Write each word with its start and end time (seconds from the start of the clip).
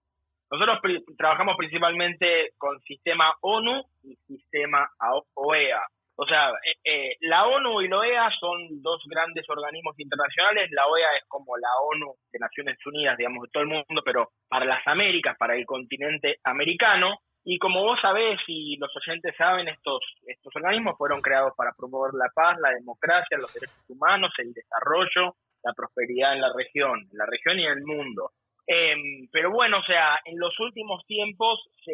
Nosotros 0.50 0.80
trabajamos 1.18 1.58
principalmente 1.58 2.52
con 2.58 2.80
sistema 2.84 3.34
ONU 3.42 3.84
y 4.04 4.16
sistema 4.26 4.88
OEA. 5.34 5.82
O 6.20 6.26
sea, 6.26 6.50
eh, 6.50 6.74
eh, 6.84 7.18
la 7.22 7.46
ONU 7.46 7.82
y 7.82 7.88
la 7.88 8.00
OEA 8.00 8.32
son 8.40 8.82
dos 8.82 9.04
grandes 9.06 9.48
organismos 9.50 10.00
internacionales. 10.00 10.70
La 10.72 10.88
OEA 10.88 11.16
es 11.16 11.24
como 11.28 11.56
la 11.58 11.70
ONU 11.92 12.16
de 12.32 12.40
Naciones 12.40 12.78
Unidas, 12.88 13.18
digamos, 13.18 13.44
de 13.44 13.50
todo 13.54 13.62
el 13.62 13.70
mundo, 13.70 14.02
pero 14.04 14.32
para 14.50 14.66
las 14.66 14.86
Américas, 14.88 15.38
para 15.38 15.56
el 15.56 15.66
continente 15.68 16.38
americano. 16.44 17.20
Y 17.46 17.60
como 17.60 17.84
vos 17.84 18.00
sabés 18.02 18.40
y 18.48 18.78
los 18.78 18.90
oyentes 18.98 19.36
saben, 19.38 19.68
estos, 19.68 20.02
estos 20.26 20.56
organismos 20.56 20.98
fueron 20.98 21.22
creados 21.22 21.54
para 21.56 21.72
promover 21.78 22.14
la 22.16 22.30
paz, 22.34 22.58
la 22.60 22.72
democracia, 22.72 23.38
los 23.38 23.54
derechos 23.54 23.86
humanos, 23.88 24.34
el 24.40 24.54
desarrollo, 24.54 25.36
la 25.64 25.74
prosperidad 25.74 26.34
en 26.34 26.42
la 26.42 26.52
región, 26.52 27.08
en 27.12 27.18
la 27.18 27.28
región 27.28 27.60
y 27.60 27.66
en 27.66 27.74
el 27.74 27.84
mundo. 27.84 28.32
Em, 28.68 29.30
pero 29.32 29.52
bueno, 29.52 29.80
o 29.80 29.84
sea, 29.84 30.20
en 30.26 30.38
los 30.38 30.60
últimos 30.60 31.06
tiempos 31.06 31.60
se, 31.86 31.94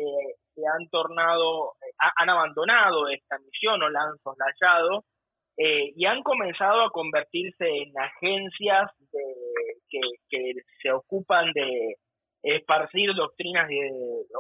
han 0.66 0.90
tornado, 0.90 1.74
han 2.18 2.30
abandonado 2.30 3.10
esta 3.10 3.38
misión 3.40 3.82
o 3.84 3.90
la 3.90 4.02
han 4.02 4.18
soslayado 4.24 5.04
eh, 5.56 5.92
y 5.96 6.06
han 6.06 6.24
comenzado 6.24 6.82
a 6.82 6.90
convertirse 6.90 7.68
en 7.68 7.92
agencias 7.96 8.90
que, 10.30 10.54
se 10.82 10.92
ocupan 10.92 11.52
de 11.54 11.96
esparcir 12.42 13.14
doctrinas 13.14 13.68
de 13.68 13.90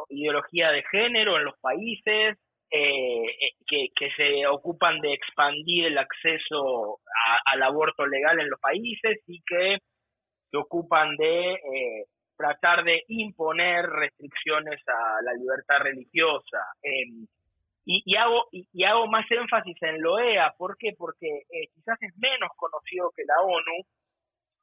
ideología 0.10 0.72
de 0.72 0.84
género 0.92 1.38
en 1.38 1.46
los 1.46 1.58
países, 1.60 2.38
eh, 2.72 3.26
que, 3.68 4.10
se 4.18 4.48
ocupan 4.48 5.00
de 5.02 5.14
expandir 5.14 5.86
el 5.86 5.98
acceso 6.00 6.98
al 7.46 7.62
aborto 7.62 8.08
legal 8.08 8.40
en 8.40 8.50
los 8.50 8.60
países 8.60 9.22
y 9.28 9.42
que 9.46 9.78
se 10.50 10.58
ocupan 10.58 11.16
de 11.18 11.54
eh, 11.54 12.06
tratar 12.38 12.84
de 12.84 13.04
imponer 13.08 13.86
restricciones 13.86 14.82
a 14.88 15.22
la 15.24 15.34
libertad 15.34 15.80
religiosa. 15.80 16.60
Em, 16.82 17.28
y, 17.86 18.16
hago, 18.16 18.48
y, 18.52 18.84
hago 18.86 19.08
más 19.08 19.30
énfasis 19.30 19.76
en 19.82 20.02
lo 20.02 20.18
EA, 20.18 20.54
¿por 20.58 20.78
qué? 20.78 20.94
Porque 20.98 21.28
eh, 21.28 21.68
quizás 21.74 22.02
es 22.02 22.16
menos 22.18 22.50
conocido 22.56 23.12
que 23.16 23.24
la 23.26 23.42
ONU, 23.42 23.84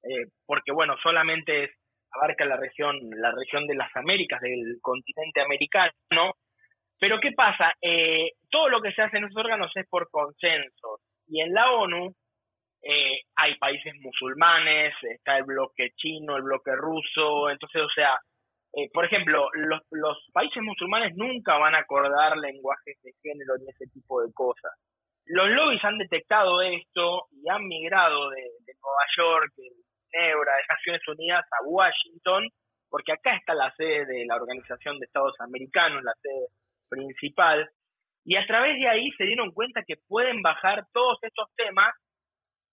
eh, 0.04 0.30
porque 0.46 0.72
bueno, 0.72 0.96
solamente 1.02 1.64
es, 1.64 1.70
abarca 2.12 2.46
la 2.46 2.56
región, 2.56 2.98
la 3.10 3.32
región 3.32 3.66
de 3.66 3.74
las 3.74 3.94
Américas, 3.94 4.40
del 4.40 4.78
continente 4.80 5.42
americano, 5.42 5.92
pero 6.98 7.20
¿qué 7.20 7.32
pasa? 7.32 7.74
Eh, 7.82 8.32
todo 8.50 8.68
lo 8.70 8.80
que 8.80 8.92
se 8.92 9.02
hace 9.02 9.18
en 9.18 9.24
esos 9.24 9.36
órganos 9.36 9.70
es 9.74 9.86
por 9.88 10.10
consenso, 10.10 11.00
y 11.28 11.42
en 11.42 11.52
la 11.52 11.70
ONU 11.72 12.14
eh, 12.82 13.20
hay 13.36 13.56
países 13.58 13.94
musulmanes, 14.00 14.94
está 15.02 15.38
el 15.38 15.44
bloque 15.44 15.90
chino, 15.96 16.36
el 16.36 16.42
bloque 16.42 16.74
ruso, 16.76 17.50
entonces, 17.50 17.82
o 17.82 17.90
sea, 17.90 18.18
eh, 18.72 18.88
por 18.92 19.04
ejemplo, 19.04 19.48
los, 19.52 19.80
los 19.90 20.18
países 20.32 20.62
musulmanes 20.62 21.14
nunca 21.16 21.58
van 21.58 21.74
a 21.74 21.80
acordar 21.80 22.36
lenguajes 22.38 22.96
de 23.02 23.12
género 23.22 23.54
ni 23.58 23.68
ese 23.68 23.86
tipo 23.92 24.22
de 24.22 24.32
cosas. 24.32 24.72
Los 25.26 25.48
lobbies 25.50 25.84
han 25.84 25.98
detectado 25.98 26.62
esto 26.62 27.26
y 27.32 27.48
han 27.48 27.66
migrado 27.66 28.30
de, 28.30 28.42
Nueva 28.82 29.04
York, 29.16 29.52
de 29.56 29.64
Ginebra, 30.10 30.52
de 30.56 30.74
Naciones 30.74 31.08
Unidas 31.08 31.44
a 31.52 31.64
Washington, 31.64 32.48
porque 32.88 33.12
acá 33.12 33.36
está 33.36 33.54
la 33.54 33.72
sede 33.76 34.06
de 34.06 34.24
la 34.26 34.36
Organización 34.36 34.98
de 34.98 35.06
Estados 35.06 35.34
Americanos, 35.40 36.02
la 36.02 36.14
sede 36.22 36.46
principal, 36.88 37.68
y 38.24 38.36
a 38.36 38.46
través 38.46 38.76
de 38.78 38.88
ahí 38.88 39.10
se 39.12 39.24
dieron 39.24 39.52
cuenta 39.52 39.82
que 39.86 39.94
pueden 40.08 40.42
bajar 40.42 40.84
todos 40.92 41.18
estos 41.22 41.48
temas 41.56 41.92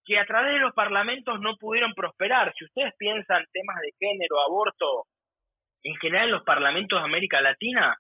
que 0.08 0.18
a 0.18 0.26
través 0.26 0.54
de 0.54 0.60
los 0.60 0.74
parlamentos 0.74 1.40
no 1.42 1.58
pudieron 1.58 1.94
prosperar. 1.94 2.54
Si 2.58 2.64
ustedes 2.64 2.94
piensan 2.98 3.46
temas 3.52 3.76
de 3.82 3.92
género, 4.00 4.40
aborto, 4.40 5.04
en 5.84 5.96
general 5.98 6.32
los 6.32 6.44
parlamentos 6.44 7.00
de 7.00 7.06
América 7.06 7.42
Latina, 7.42 7.96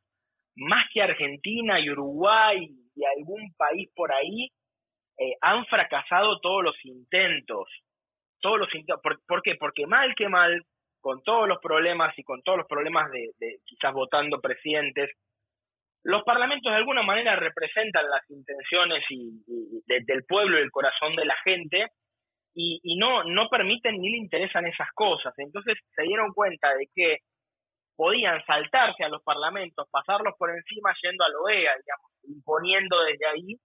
más 0.55 0.85
que 0.93 1.01
Argentina 1.01 1.79
y 1.79 1.89
Uruguay 1.89 2.65
y 2.95 3.05
algún 3.17 3.53
país 3.57 3.89
por 3.93 4.11
ahí, 4.13 4.47
eh, 5.19 5.35
han 5.41 5.65
fracasado 5.65 6.39
todos 6.39 6.63
los 6.63 6.85
intentos. 6.85 7.67
Todos 8.39 8.59
los 8.59 8.73
intentos. 8.73 9.01
¿Por, 9.27 9.41
qué? 9.41 9.55
Porque 9.55 9.85
mal 9.85 10.15
que 10.15 10.29
mal, 10.29 10.63
con 11.01 11.21
todos 11.23 11.47
los 11.47 11.59
problemas 11.59 12.17
y 12.17 12.23
con 12.23 12.41
todos 12.41 12.59
los 12.59 12.67
problemas 12.67 13.11
de, 13.11 13.57
quizás 13.65 13.93
votando 13.93 14.39
presidentes, 14.39 15.11
los 16.03 16.23
parlamentos 16.23 16.71
de 16.71 16.77
alguna 16.77 17.03
manera 17.03 17.35
representan 17.35 18.09
las 18.09 18.29
intenciones 18.29 19.03
y, 19.09 19.43
del 19.85 20.23
pueblo 20.25 20.57
y 20.57 20.61
el 20.61 20.71
corazón 20.71 21.15
de 21.15 21.25
la 21.25 21.35
gente 21.43 21.87
y, 22.53 22.79
y, 22.83 22.97
no, 22.97 23.23
no 23.23 23.49
permiten 23.49 23.99
ni 23.99 24.09
le 24.09 24.17
interesan 24.17 24.65
esas 24.65 24.87
cosas. 24.93 25.33
Entonces 25.37 25.77
se 25.95 26.03
dieron 26.03 26.33
cuenta 26.33 26.73
de 26.75 26.87
que 26.93 27.17
podían 27.95 28.43
saltarse 28.45 29.03
a 29.03 29.09
los 29.09 29.23
parlamentos, 29.23 29.87
pasarlos 29.91 30.35
por 30.37 30.51
encima 30.51 30.93
yendo 31.01 31.25
a 31.25 31.29
la 31.29 31.39
OEA, 31.39 31.71
digamos, 31.77 32.11
imponiendo 32.23 32.95
desde 33.03 33.25
ahí 33.27 33.59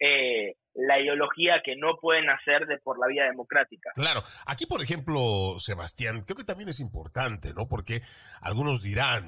eh, 0.00 0.54
la 0.74 1.00
ideología 1.00 1.60
que 1.64 1.74
no 1.74 1.96
pueden 2.00 2.30
hacer 2.30 2.66
de 2.66 2.78
por 2.78 3.00
la 3.00 3.08
vía 3.08 3.24
democrática. 3.24 3.90
Claro, 3.96 4.22
aquí 4.46 4.66
por 4.66 4.80
ejemplo, 4.82 5.58
Sebastián, 5.58 6.22
creo 6.24 6.36
que 6.36 6.44
también 6.44 6.68
es 6.68 6.78
importante, 6.78 7.48
¿no? 7.56 7.66
Porque 7.66 8.02
algunos 8.40 8.82
dirán, 8.82 9.22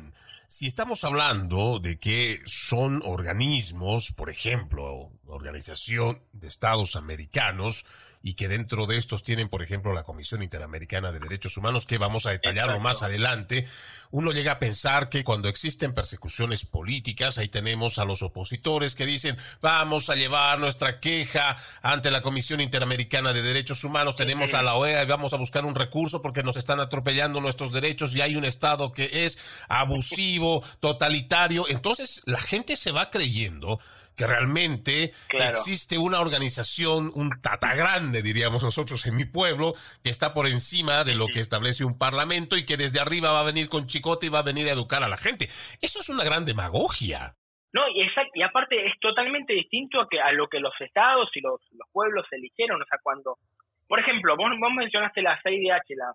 si 0.50 0.66
estamos 0.66 1.04
hablando 1.04 1.78
de 1.78 2.00
que 2.00 2.42
son 2.44 3.02
organismos, 3.04 4.10
por 4.10 4.30
ejemplo, 4.30 5.12
Organización 5.28 6.24
de 6.32 6.48
Estados 6.48 6.96
Americanos, 6.96 7.86
y 8.22 8.34
que 8.34 8.48
dentro 8.48 8.86
de 8.86 8.98
estos 8.98 9.22
tienen, 9.22 9.48
por 9.48 9.62
ejemplo, 9.62 9.94
la 9.94 10.02
Comisión 10.02 10.42
Interamericana 10.42 11.10
de 11.10 11.20
Derechos 11.20 11.56
Humanos, 11.56 11.86
que 11.86 11.96
vamos 11.96 12.26
a 12.26 12.30
detallarlo 12.30 12.78
más 12.78 13.02
adelante, 13.02 13.66
uno 14.10 14.32
llega 14.32 14.52
a 14.52 14.58
pensar 14.58 15.08
que 15.08 15.24
cuando 15.24 15.48
existen 15.48 15.94
persecuciones 15.94 16.66
políticas, 16.66 17.38
ahí 17.38 17.48
tenemos 17.48 17.98
a 17.98 18.04
los 18.04 18.22
opositores 18.22 18.94
que 18.94 19.06
dicen, 19.06 19.36
vamos 19.62 20.10
a 20.10 20.16
llevar 20.16 20.58
nuestra 20.58 21.00
queja 21.00 21.56
ante 21.80 22.10
la 22.10 22.20
Comisión 22.20 22.60
Interamericana 22.60 23.32
de 23.32 23.42
Derechos 23.42 23.84
Humanos, 23.84 24.16
tenemos 24.16 24.52
a 24.52 24.62
la 24.62 24.74
OEA 24.74 25.04
y 25.04 25.06
vamos 25.06 25.32
a 25.32 25.38
buscar 25.38 25.64
un 25.64 25.74
recurso 25.74 26.20
porque 26.20 26.42
nos 26.42 26.56
están 26.56 26.80
atropellando 26.80 27.40
nuestros 27.40 27.72
derechos 27.72 28.14
y 28.14 28.20
hay 28.20 28.36
un 28.36 28.44
Estado 28.44 28.92
que 28.92 29.24
es 29.24 29.38
abusivo, 29.68 30.39
totalitario. 30.80 31.64
Entonces, 31.68 32.22
la 32.26 32.40
gente 32.40 32.76
se 32.76 32.92
va 32.92 33.10
creyendo 33.10 33.78
que 34.16 34.26
realmente 34.26 35.12
existe 35.30 35.96
una 35.96 36.20
organización, 36.20 37.10
un 37.14 37.40
tata 37.40 37.74
grande, 37.74 38.22
diríamos 38.22 38.62
nosotros 38.62 39.06
en 39.06 39.16
mi 39.16 39.24
pueblo, 39.24 39.72
que 40.04 40.10
está 40.10 40.34
por 40.34 40.46
encima 40.46 41.04
de 41.04 41.14
lo 41.14 41.26
que 41.26 41.40
establece 41.40 41.84
un 41.84 41.96
parlamento 41.96 42.56
y 42.56 42.66
que 42.66 42.76
desde 42.76 43.00
arriba 43.00 43.32
va 43.32 43.40
a 43.40 43.44
venir 43.44 43.70
con 43.70 43.86
chicote 43.86 44.26
y 44.26 44.28
va 44.28 44.40
a 44.40 44.42
venir 44.42 44.68
a 44.68 44.72
educar 44.72 45.02
a 45.02 45.08
la 45.08 45.16
gente. 45.16 45.46
Eso 45.80 46.00
es 46.00 46.10
una 46.10 46.24
gran 46.24 46.44
demagogia. 46.44 47.34
No, 47.72 47.82
y, 47.94 48.02
exacto, 48.02 48.32
y 48.34 48.42
aparte 48.42 48.86
es 48.86 48.92
totalmente 49.00 49.54
distinto 49.54 50.00
a, 50.00 50.08
que, 50.08 50.20
a 50.20 50.32
lo 50.32 50.48
que 50.48 50.58
los 50.58 50.74
estados 50.80 51.30
y 51.34 51.40
los, 51.40 51.60
pueblos 51.92 52.26
eligieron. 52.32 52.82
O 52.82 52.84
sea, 52.84 52.98
cuando, 53.02 53.38
por 53.86 54.00
ejemplo, 54.00 54.36
vos, 54.36 54.50
vos 54.60 54.72
mencionaste 54.74 55.22
la 55.22 55.40
CIDH, 55.42 55.96
la, 55.96 56.12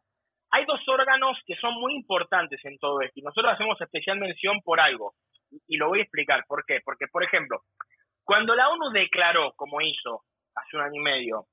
hay 0.52 0.66
dos 0.66 0.82
órganos 0.88 1.38
que 1.46 1.56
son 1.56 1.74
muy 1.76 1.96
importantes 1.96 2.64
en 2.66 2.78
todo 2.78 3.02
esto 3.02 3.20
y 3.20 3.24
nosotros 3.24 3.54
hacemos 3.54 3.80
especial 3.82 4.20
mención 4.20 4.62
por 4.64 4.80
algo. 4.80 5.14
y 5.68 5.78
lo 5.78 5.90
voy 5.90 6.00
a 6.00 6.04
explicar. 6.04 6.44
¿Por 6.48 6.66
qué? 6.66 6.80
Porque, 6.84 7.06
por 7.08 7.24
ejemplo, 7.24 7.62
cuando 8.26 8.56
la 8.56 8.70
ONU 8.70 8.90
declaró, 8.92 9.54
como 9.56 9.82
hizo 9.82 10.24
hace 10.56 10.76
un 10.76 10.84
año 10.84 11.00
y 11.00 11.04
medio, 11.04 11.46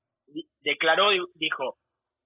declaró, 0.61 1.09
dijo, 1.35 1.77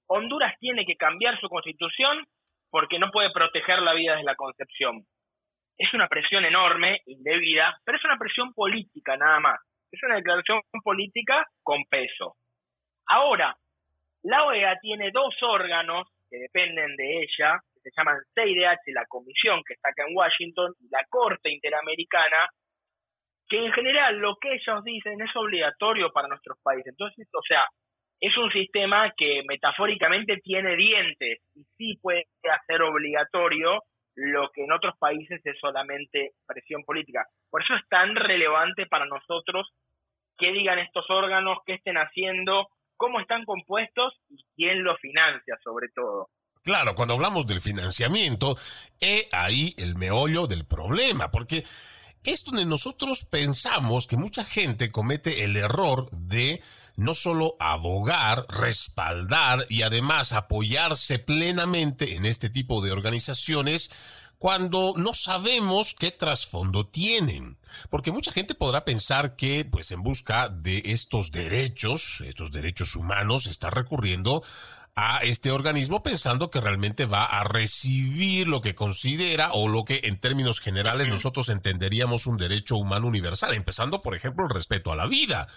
Honduras 0.08 0.56
tiene 0.60 0.86
que 0.86 0.96
cambiar 0.96 1.40
su 1.40 1.50
constitución 1.50 2.26
porque 2.70 2.98
no 2.98 3.12
puede 3.12 3.32
proteger 3.32 3.80
la 3.80 3.94
vida 3.94 4.14
desde 4.14 4.26
la 4.26 4.36
concepción. 4.36 5.04
Es 5.78 5.94
una 5.94 6.08
presión 6.08 6.46
enorme, 6.46 7.02
indebida, 7.06 7.78
pero 7.84 7.98
es 7.98 8.06
una 8.06 8.18
presión 8.18 8.54
política 8.54 9.18
nada 9.18 9.40
más. 9.40 9.60
Es 9.92 10.02
una 10.04 10.16
declaración 10.16 10.62
política 10.84 11.46
con 11.62 11.84
peso. 11.86 12.36
Ahora, 13.06 13.56
la 14.24 14.46
OEA 14.46 14.78
tiene 14.80 15.12
dos 15.12 15.36
órganos 15.42 16.08
que 16.30 16.38
dependen 16.38 16.96
de 16.96 17.24
ella, 17.24 17.60
que 17.74 17.90
se 17.90 17.92
llaman 17.96 18.20
CIDH, 18.34 18.94
la 18.94 19.06
comisión 19.08 19.62
que 19.66 19.74
está 19.74 19.90
acá 19.90 20.04
en 20.08 20.16
Washington, 20.16 20.74
y 20.80 20.90
la 20.90 21.06
Corte 21.10 21.50
Interamericana, 21.50 22.48
que 23.48 23.58
en 23.58 23.72
general 23.72 24.18
lo 24.18 24.36
que 24.42 24.54
ellos 24.54 24.84
dicen 24.84 25.22
es 25.22 25.36
obligatorio 25.36 26.12
para 26.12 26.28
nuestros 26.28 26.58
países. 26.62 26.88
Entonces, 26.88 27.28
o 27.34 27.42
sea, 27.48 27.66
es 28.20 28.36
un 28.38 28.52
sistema 28.52 29.14
que 29.16 29.44
metafóricamente 29.48 30.38
tiene 30.38 30.76
dientes 30.76 31.40
y 31.56 31.64
sí 31.78 31.98
puede 32.02 32.26
hacer 32.44 32.82
obligatorio 32.82 33.82
lo 34.16 34.50
que 34.50 34.64
en 34.64 34.72
otros 34.72 34.96
países 34.98 35.40
es 35.44 35.60
solamente 35.60 36.32
presión 36.48 36.84
política. 36.84 37.26
Por 37.52 37.62
eso 37.62 37.76
es 37.76 37.88
tan 37.88 38.16
relevante 38.16 38.88
para 38.88 39.06
nosotros 39.06 39.70
qué 40.38 40.52
digan 40.52 40.80
estos 40.80 41.06
órganos, 41.10 41.60
qué 41.66 41.76
estén 41.76 41.98
haciendo, 41.98 42.68
cómo 42.98 43.20
están 43.20 43.46
compuestos 43.46 44.14
y 44.30 44.44
quién 44.56 44.84
los 44.84 45.00
financia 45.00 45.58
sobre 45.64 45.88
todo. 45.96 46.30
Claro, 46.64 46.96
cuando 46.96 47.14
hablamos 47.14 47.48
del 47.48 47.62
financiamiento, 47.62 48.58
he 49.00 49.30
ahí 49.32 49.74
el 49.78 49.96
meollo 49.96 50.48
del 50.48 50.66
problema, 50.66 51.32
porque 51.32 51.64
es 52.24 52.44
donde 52.44 52.66
nosotros 52.66 53.24
pensamos 53.24 54.06
que 54.06 54.18
mucha 54.18 54.44
gente 54.44 54.92
comete 54.92 55.46
el 55.46 55.56
error 55.56 56.10
de 56.12 56.62
no 56.98 57.14
solo 57.14 57.56
abogar, 57.60 58.46
respaldar 58.50 59.66
y 59.70 59.84
además 59.84 60.34
apoyarse 60.34 61.20
plenamente 61.20 62.16
en 62.16 62.26
este 62.26 62.50
tipo 62.50 62.84
de 62.84 62.92
organizaciones 62.92 63.92
cuando 64.38 64.94
no 64.98 65.14
sabemos 65.14 65.96
qué 65.98 66.12
trasfondo 66.12 66.88
tienen. 66.88 67.58
Porque 67.90 68.12
mucha 68.12 68.32
gente 68.32 68.56
podrá 68.56 68.86
pensar 68.86 69.36
que, 69.36 69.66
pues 69.66 69.92
en 69.92 70.04
busca 70.04 70.50
de 70.50 70.82
estos 70.86 71.32
derechos, 71.32 72.22
estos 72.22 72.52
derechos 72.52 72.96
humanos, 72.96 73.48
está 73.48 73.70
recurriendo 73.70 74.44
a 75.00 75.20
este 75.20 75.52
organismo 75.52 76.02
pensando 76.02 76.50
que 76.50 76.60
realmente 76.60 77.06
va 77.06 77.24
a 77.24 77.44
recibir 77.44 78.48
lo 78.48 78.62
que 78.62 78.74
considera 78.74 79.52
o 79.54 79.68
lo 79.68 79.86
que 79.86 80.02
en 80.06 80.20
términos 80.20 80.60
generales 80.60 81.08
nosotros 81.08 81.50
entenderíamos 81.50 82.26
un 82.26 82.38
derecho 82.38 82.78
humano 82.78 83.06
universal, 83.06 83.54
empezando 83.54 84.02
por 84.02 84.16
ejemplo 84.16 84.46
el 84.46 84.50
respeto 84.50 84.92
a 84.92 84.96
la 84.96 85.06
vida. 85.06 85.48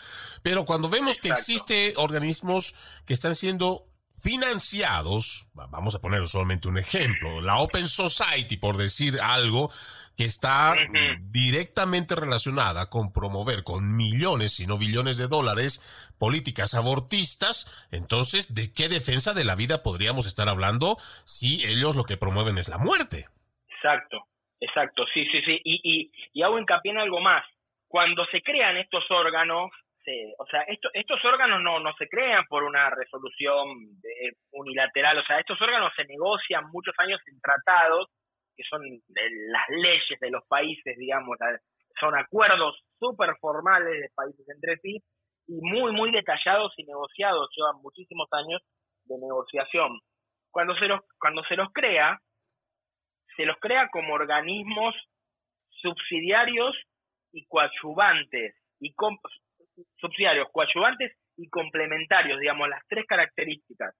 Pero 0.42 0.66
cuando 0.66 0.90
vemos 0.90 1.18
que 1.18 1.30
existe 1.30 1.94
organismos 1.96 2.74
que 3.06 3.14
están 3.14 3.34
siendo 3.34 3.89
financiados, 4.22 5.50
vamos 5.54 5.94
a 5.94 6.00
poner 6.00 6.26
solamente 6.26 6.68
un 6.68 6.78
ejemplo, 6.78 7.40
la 7.40 7.58
Open 7.58 7.88
Society, 7.88 8.56
por 8.56 8.76
decir 8.76 9.20
algo, 9.20 9.70
que 10.16 10.24
está 10.24 10.76
directamente 11.20 12.14
relacionada 12.14 12.90
con 12.90 13.12
promover 13.12 13.64
con 13.64 13.96
millones, 13.96 14.52
si 14.52 14.66
no 14.66 14.76
billones 14.76 15.16
de 15.16 15.28
dólares, 15.28 15.80
políticas 16.18 16.74
abortistas, 16.74 17.88
entonces, 17.90 18.54
¿de 18.54 18.72
qué 18.72 18.88
defensa 18.88 19.32
de 19.32 19.44
la 19.44 19.54
vida 19.54 19.82
podríamos 19.82 20.26
estar 20.26 20.48
hablando 20.48 20.98
si 21.24 21.64
ellos 21.64 21.96
lo 21.96 22.04
que 22.04 22.18
promueven 22.18 22.58
es 22.58 22.68
la 22.68 22.78
muerte? 22.78 23.26
Exacto, 23.68 24.26
exacto, 24.60 25.04
sí, 25.14 25.24
sí, 25.32 25.40
sí. 25.46 25.60
Y, 25.64 25.80
y, 25.82 26.12
y 26.34 26.42
hago 26.42 26.58
hincapié 26.58 26.92
en 26.92 26.98
algo 26.98 27.20
más. 27.20 27.44
Cuando 27.88 28.26
se 28.26 28.42
crean 28.42 28.76
estos 28.76 29.04
órganos, 29.10 29.70
o 30.38 30.46
sea, 30.46 30.62
estos 30.94 31.24
órganos 31.24 31.62
no, 31.62 31.78
no 31.80 31.92
se 31.94 32.08
crean 32.08 32.44
por 32.48 32.64
una 32.64 32.90
resolución 32.90 33.68
unilateral, 34.52 35.18
o 35.18 35.24
sea, 35.24 35.38
estos 35.38 35.60
órganos 35.60 35.92
se 35.94 36.04
negocian 36.04 36.70
muchos 36.72 36.94
años 36.98 37.20
en 37.26 37.40
tratados, 37.40 38.08
que 38.56 38.64
son 38.64 38.82
las 38.82 39.68
leyes 39.68 40.20
de 40.20 40.30
los 40.30 40.44
países, 40.46 40.96
digamos, 40.96 41.36
son 41.98 42.18
acuerdos 42.18 42.78
súper 42.98 43.36
formales 43.40 44.00
de 44.00 44.08
países 44.14 44.46
entre 44.48 44.76
sí 44.78 44.98
y 45.46 45.60
muy, 45.60 45.92
muy 45.92 46.10
detallados 46.12 46.72
y 46.76 46.84
negociados, 46.84 47.50
llevan 47.56 47.82
muchísimos 47.82 48.28
años 48.32 48.62
de 49.04 49.18
negociación. 49.18 49.98
Cuando 50.50 50.74
se 50.76 50.86
los, 50.86 51.00
cuando 51.18 51.42
se 51.44 51.56
los 51.56 51.72
crea, 51.72 52.18
se 53.36 53.44
los 53.44 53.56
crea 53.58 53.88
como 53.90 54.14
organismos 54.14 54.94
subsidiarios 55.82 56.76
y 57.32 57.46
coadyuvantes 57.46 58.54
y 58.80 58.92
subsidiarios, 59.96 60.48
coadyuvantes 60.52 61.16
y 61.36 61.48
complementarios, 61.48 62.38
digamos, 62.38 62.68
las 62.68 62.82
tres 62.88 63.06
características. 63.06 63.94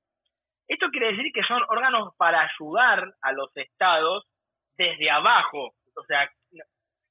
Esto 0.69 0.89
quiere 0.91 1.13
decir 1.13 1.33
que 1.33 1.43
son 1.43 1.63
órganos 1.69 2.15
para 2.17 2.49
ayudar 2.49 3.13
a 3.23 3.33
los 3.33 3.51
estados 3.57 4.25
desde 4.77 5.11
abajo, 5.11 5.75
o 5.97 6.05
sea, 6.07 6.31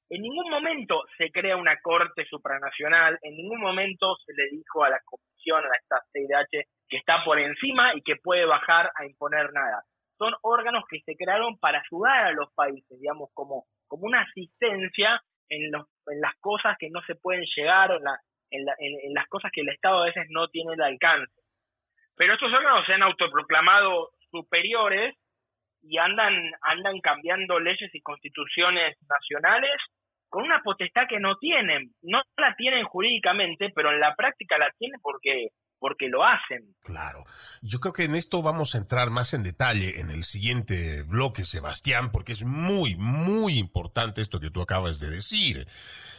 en 0.10 0.24
ningún 0.24 0.50
momento 0.50 1.04
se 1.18 1.30
crea 1.30 1.56
una 1.56 1.80
corte 1.82 2.26
supranacional, 2.26 3.20
en 3.22 3.36
ningún 3.36 3.62
momento 3.62 4.16
se 4.26 4.34
le 4.34 4.50
dijo 4.50 4.84
a 4.84 4.90
la 4.90 5.00
comisión, 5.06 5.64
a 5.64 5.78
esta 5.78 6.02
CIDH, 6.12 6.66
que 6.90 6.98
está 6.98 7.24
por 7.24 7.38
encima 7.40 7.94
y 7.94 8.02
que 8.02 8.16
puede 8.16 8.46
bajar 8.46 8.92
a 8.96 9.06
imponer 9.06 9.54
nada. 9.54 9.84
Son 10.18 10.34
órganos 10.42 10.84
que 10.90 11.00
se 11.02 11.16
crearon 11.16 11.60
para 11.60 11.82
ayudar 11.82 12.28
a 12.28 12.32
los 12.32 12.52
países, 12.54 13.00
digamos, 13.00 13.30
como, 13.36 13.66
como 13.88 14.08
una 14.08 14.22
asistencia 14.22 15.22
en, 15.48 15.72
los, 15.72 15.86
en 16.08 16.22
las 16.22 16.36
cosas 16.40 16.76
que 16.80 16.90
no 16.90 17.02
se 17.04 17.16
pueden 17.16 17.46
llegar, 17.56 17.92
en, 17.92 18.04
la, 18.04 18.18
en, 18.52 19.14
las 19.14 19.28
cosas 19.28 19.52
que 19.52 19.62
el 19.62 19.70
Estado 19.70 20.02
a 20.02 20.06
veces 20.06 20.26
no 20.30 20.48
tiene 20.48 20.74
el 20.74 20.82
alcance. 20.82 21.34
Pero 22.16 22.34
estos 22.34 22.52
órganos 22.52 22.86
se 22.86 22.94
han 22.94 23.04
autoproclamado 23.04 24.10
superiores 24.32 25.16
y 25.82 25.98
andan, 25.98 26.34
andan 26.62 27.00
cambiando 27.00 27.60
leyes 27.60 27.94
y 27.94 28.02
constituciones 28.02 28.98
nacionales 29.08 29.80
con 30.30 30.44
una 30.44 30.62
potestad 30.62 31.08
que 31.08 31.20
no 31.20 31.38
tienen. 31.38 31.92
No 32.02 32.22
la 32.38 32.56
tienen 32.56 32.86
jurídicamente, 32.86 33.72
pero 33.74 33.92
en 33.92 34.00
la 34.00 34.16
práctica 34.16 34.58
la 34.58 34.70
tienen 34.78 35.00
porque 35.02 35.48
porque 35.80 36.08
lo 36.10 36.24
hacen. 36.24 36.76
Claro. 36.84 37.26
Yo 37.62 37.80
creo 37.80 37.94
que 37.94 38.04
en 38.04 38.16
esto 38.16 38.42
vamos 38.42 38.76
a 38.76 38.78
entrar 38.78 39.10
más 39.10 39.34
en 39.34 39.44
detalle 39.44 40.00
en 40.00 40.12
el 40.12 40.24
siguiente 40.24 41.04
bloque, 41.04 41.44
Sebastián, 41.44 42.12
porque 42.12 42.34
es 42.34 42.44
muy, 42.44 42.96
muy 42.98 43.58
importante 43.58 44.22
esto 44.22 44.40
que 44.40 44.50
tú 44.50 44.62
acabas 44.62 45.00
de 45.00 45.10
decir. 45.10 45.68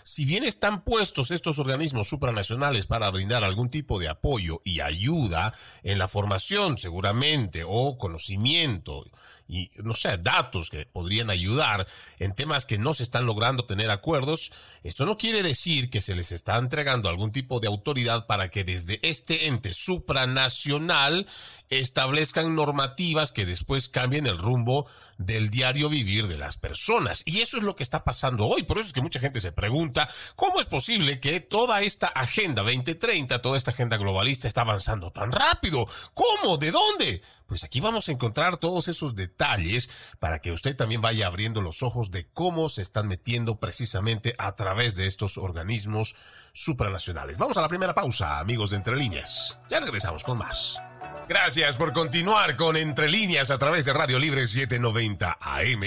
Si 0.03 0.25
bien 0.25 0.45
están 0.45 0.83
puestos 0.83 1.31
estos 1.31 1.59
organismos 1.59 2.09
supranacionales 2.09 2.87
para 2.87 3.11
brindar 3.11 3.45
algún 3.45 3.71
tipo 3.71 3.99
de 3.99 4.09
apoyo 4.09 4.63
y 4.65 4.81
ayuda 4.81 5.55
en 5.83 5.99
la 5.99 6.09
formación, 6.09 6.79
seguramente, 6.79 7.63
o 7.67 7.99
conocimiento 7.99 9.05
y, 9.51 9.71
no 9.83 9.95
sé, 9.95 10.17
datos 10.17 10.71
que 10.71 10.87
podrían 10.87 11.29
ayudar 11.29 11.89
en 12.19 12.35
temas 12.35 12.67
que 12.67 12.79
no 12.79 12.95
se 12.95 13.03
están 13.03 13.27
logrando 13.27 13.67
tener 13.67 13.91
acuerdos, 13.91 14.53
esto 14.85 15.07
no 15.07 15.19
quiere 15.19 15.43
decir 15.43 15.91
que 15.91 16.01
se 16.01 16.15
les 16.15 16.31
está 16.31 16.57
entregando 16.57 17.09
algún 17.09 17.33
tipo 17.33 17.59
de 17.59 17.67
autoridad 17.67 18.27
para 18.27 18.51
que 18.51 18.63
desde 18.63 19.01
este 19.03 19.49
ente 19.49 19.75
supranacional 19.75 21.27
establezcan 21.69 22.55
normativas 22.55 23.33
que 23.33 23.45
después 23.45 23.89
cambien 23.89 24.27
el 24.27 24.39
rumbo 24.39 24.87
del 25.19 25.51
diario 25.51 25.89
vivir 25.89 26.29
de 26.29 26.39
las 26.39 26.57
personas. 26.57 27.23
Y 27.27 27.41
eso 27.41 27.57
es 27.57 27.65
lo 27.65 27.75
que 27.75 27.83
está 27.83 28.05
pasando 28.05 28.47
hoy. 28.47 28.63
Por 28.63 28.79
eso 28.79 28.89
es 28.89 28.93
que 28.93 29.01
mucha 29.01 29.21
gente 29.21 29.41
se 29.41 29.53
pregunta, 29.53 30.09
¿cómo 30.37 30.61
es 30.61 30.67
posible 30.67 31.19
que 31.19 31.41
toda 31.41 31.83
esta 31.83 32.07
agenda 32.07 32.63
2030, 32.63 33.43
toda 33.43 33.57
esta 33.57 33.73
agenda 33.73 33.97
globalista 33.97 34.47
está 34.47 34.61
avanzando 34.61 35.11
tan 35.11 35.33
rápido? 35.33 35.87
¿Cómo? 36.15 36.57
¿De 36.57 36.71
dónde? 36.71 37.23
Pues 37.51 37.65
aquí 37.65 37.81
vamos 37.81 38.09
a 38.09 38.13
encontrar 38.13 38.57
todos 38.59 38.87
esos 38.87 39.17
detalles 39.17 39.91
para 40.21 40.39
que 40.39 40.53
usted 40.53 40.77
también 40.77 41.01
vaya 41.01 41.27
abriendo 41.27 41.61
los 41.61 41.83
ojos 41.83 42.13
de 42.13 42.29
cómo 42.33 42.69
se 42.69 42.81
están 42.81 43.09
metiendo 43.09 43.59
precisamente 43.59 44.37
a 44.39 44.55
través 44.55 44.95
de 44.95 45.09
estos 45.09 45.37
organismos 45.37 46.15
supranacionales. 46.53 47.39
Vamos 47.39 47.57
a 47.57 47.63
la 47.63 47.69
primera 47.69 47.93
pausa, 47.93 48.39
amigos 48.39 48.71
de 48.71 48.77
Entre 48.77 48.95
Líneas. 48.95 49.59
Ya 49.69 49.81
regresamos 49.81 50.23
con 50.23 50.39
más. 50.39 50.81
Gracias 51.29 51.77
por 51.77 51.93
continuar 51.93 52.55
con 52.55 52.77
Entre 52.77 53.09
Líneas 53.09 53.51
a 53.51 53.59
través 53.59 53.85
de 53.85 53.95
Radio 53.95 54.21
Libre 54.21 54.47
790 54.47 55.39
AM 55.41 55.83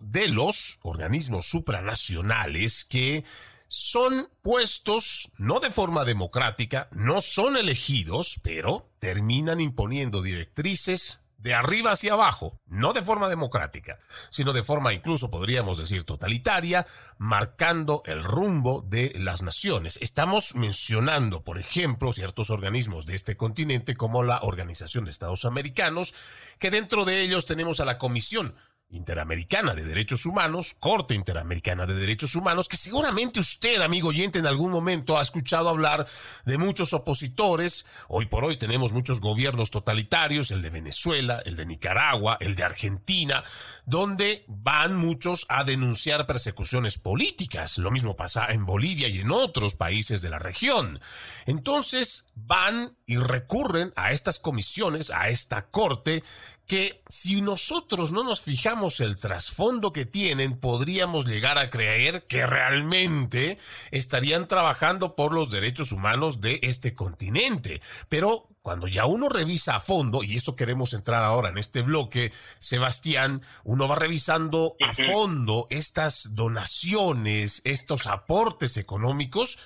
de 0.00 0.28
los 0.28 0.78
organismos 0.82 1.46
supranacionales 1.46 2.84
que 2.84 3.24
son 3.68 4.28
puestos 4.42 5.30
no 5.38 5.60
de 5.60 5.70
forma 5.70 6.04
democrática, 6.04 6.88
no 6.92 7.22
son 7.22 7.56
elegidos, 7.56 8.38
pero 8.42 8.90
terminan 8.98 9.62
imponiendo 9.62 10.20
directrices 10.20 11.22
de 11.42 11.54
arriba 11.54 11.90
hacia 11.90 12.12
abajo, 12.12 12.60
no 12.66 12.92
de 12.92 13.02
forma 13.02 13.28
democrática, 13.28 13.98
sino 14.30 14.52
de 14.52 14.62
forma 14.62 14.92
incluso 14.92 15.30
podríamos 15.30 15.76
decir 15.76 16.04
totalitaria, 16.04 16.86
marcando 17.18 18.02
el 18.04 18.22
rumbo 18.22 18.84
de 18.86 19.12
las 19.16 19.42
naciones. 19.42 19.98
Estamos 20.02 20.54
mencionando, 20.54 21.42
por 21.42 21.58
ejemplo, 21.58 22.12
ciertos 22.12 22.50
organismos 22.50 23.06
de 23.06 23.16
este 23.16 23.36
continente 23.36 23.96
como 23.96 24.22
la 24.22 24.40
Organización 24.42 25.04
de 25.04 25.10
Estados 25.10 25.44
Americanos, 25.44 26.14
que 26.60 26.70
dentro 26.70 27.04
de 27.04 27.22
ellos 27.22 27.44
tenemos 27.44 27.80
a 27.80 27.86
la 27.86 27.98
Comisión 27.98 28.54
Interamericana 28.92 29.74
de 29.74 29.84
Derechos 29.84 30.26
Humanos, 30.26 30.76
Corte 30.78 31.14
Interamericana 31.14 31.86
de 31.86 31.94
Derechos 31.94 32.34
Humanos, 32.34 32.68
que 32.68 32.76
seguramente 32.76 33.40
usted, 33.40 33.80
amigo 33.80 34.08
oyente, 34.08 34.38
en 34.38 34.46
algún 34.46 34.70
momento 34.70 35.18
ha 35.18 35.22
escuchado 35.22 35.68
hablar 35.68 36.06
de 36.44 36.58
muchos 36.58 36.92
opositores. 36.92 37.86
Hoy 38.08 38.26
por 38.26 38.44
hoy 38.44 38.58
tenemos 38.58 38.92
muchos 38.92 39.20
gobiernos 39.20 39.70
totalitarios, 39.70 40.50
el 40.50 40.62
de 40.62 40.70
Venezuela, 40.70 41.42
el 41.44 41.56
de 41.56 41.66
Nicaragua, 41.66 42.36
el 42.40 42.54
de 42.54 42.64
Argentina, 42.64 43.44
donde 43.86 44.44
van 44.46 44.96
muchos 44.96 45.46
a 45.48 45.64
denunciar 45.64 46.26
persecuciones 46.26 46.98
políticas. 46.98 47.78
Lo 47.78 47.90
mismo 47.90 48.14
pasa 48.14 48.46
en 48.50 48.66
Bolivia 48.66 49.08
y 49.08 49.20
en 49.20 49.30
otros 49.30 49.74
países 49.74 50.22
de 50.22 50.30
la 50.30 50.38
región. 50.38 51.00
Entonces 51.46 52.28
van 52.34 52.96
y 53.06 53.16
recurren 53.16 53.92
a 53.96 54.12
estas 54.12 54.38
comisiones, 54.38 55.10
a 55.10 55.30
esta 55.30 55.68
corte, 55.68 56.22
que 56.66 57.02
si 57.08 57.40
nosotros 57.40 58.12
no 58.12 58.24
nos 58.24 58.40
fijamos 58.40 59.00
el 59.00 59.18
trasfondo 59.18 59.92
que 59.92 60.06
tienen, 60.06 60.58
podríamos 60.58 61.26
llegar 61.26 61.58
a 61.58 61.70
creer 61.70 62.26
que 62.26 62.46
realmente 62.46 63.58
estarían 63.90 64.48
trabajando 64.48 65.14
por 65.14 65.34
los 65.34 65.50
derechos 65.50 65.92
humanos 65.92 66.40
de 66.40 66.60
este 66.62 66.94
continente. 66.94 67.82
Pero 68.08 68.48
cuando 68.62 68.86
ya 68.86 69.06
uno 69.06 69.28
revisa 69.28 69.76
a 69.76 69.80
fondo, 69.80 70.22
y 70.22 70.36
esto 70.36 70.54
queremos 70.54 70.94
entrar 70.94 71.24
ahora 71.24 71.50
en 71.50 71.58
este 71.58 71.82
bloque, 71.82 72.32
Sebastián, 72.58 73.42
uno 73.64 73.88
va 73.88 73.96
revisando 73.96 74.76
a 74.88 74.94
fondo 74.94 75.66
estas 75.68 76.34
donaciones, 76.36 77.60
estos 77.64 78.06
aportes 78.06 78.76
económicos, 78.76 79.58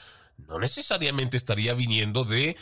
no 0.49 0.59
necesariamente 0.59 1.37
estaría 1.37 1.75
viniendo 1.75 2.25
de 2.25 2.57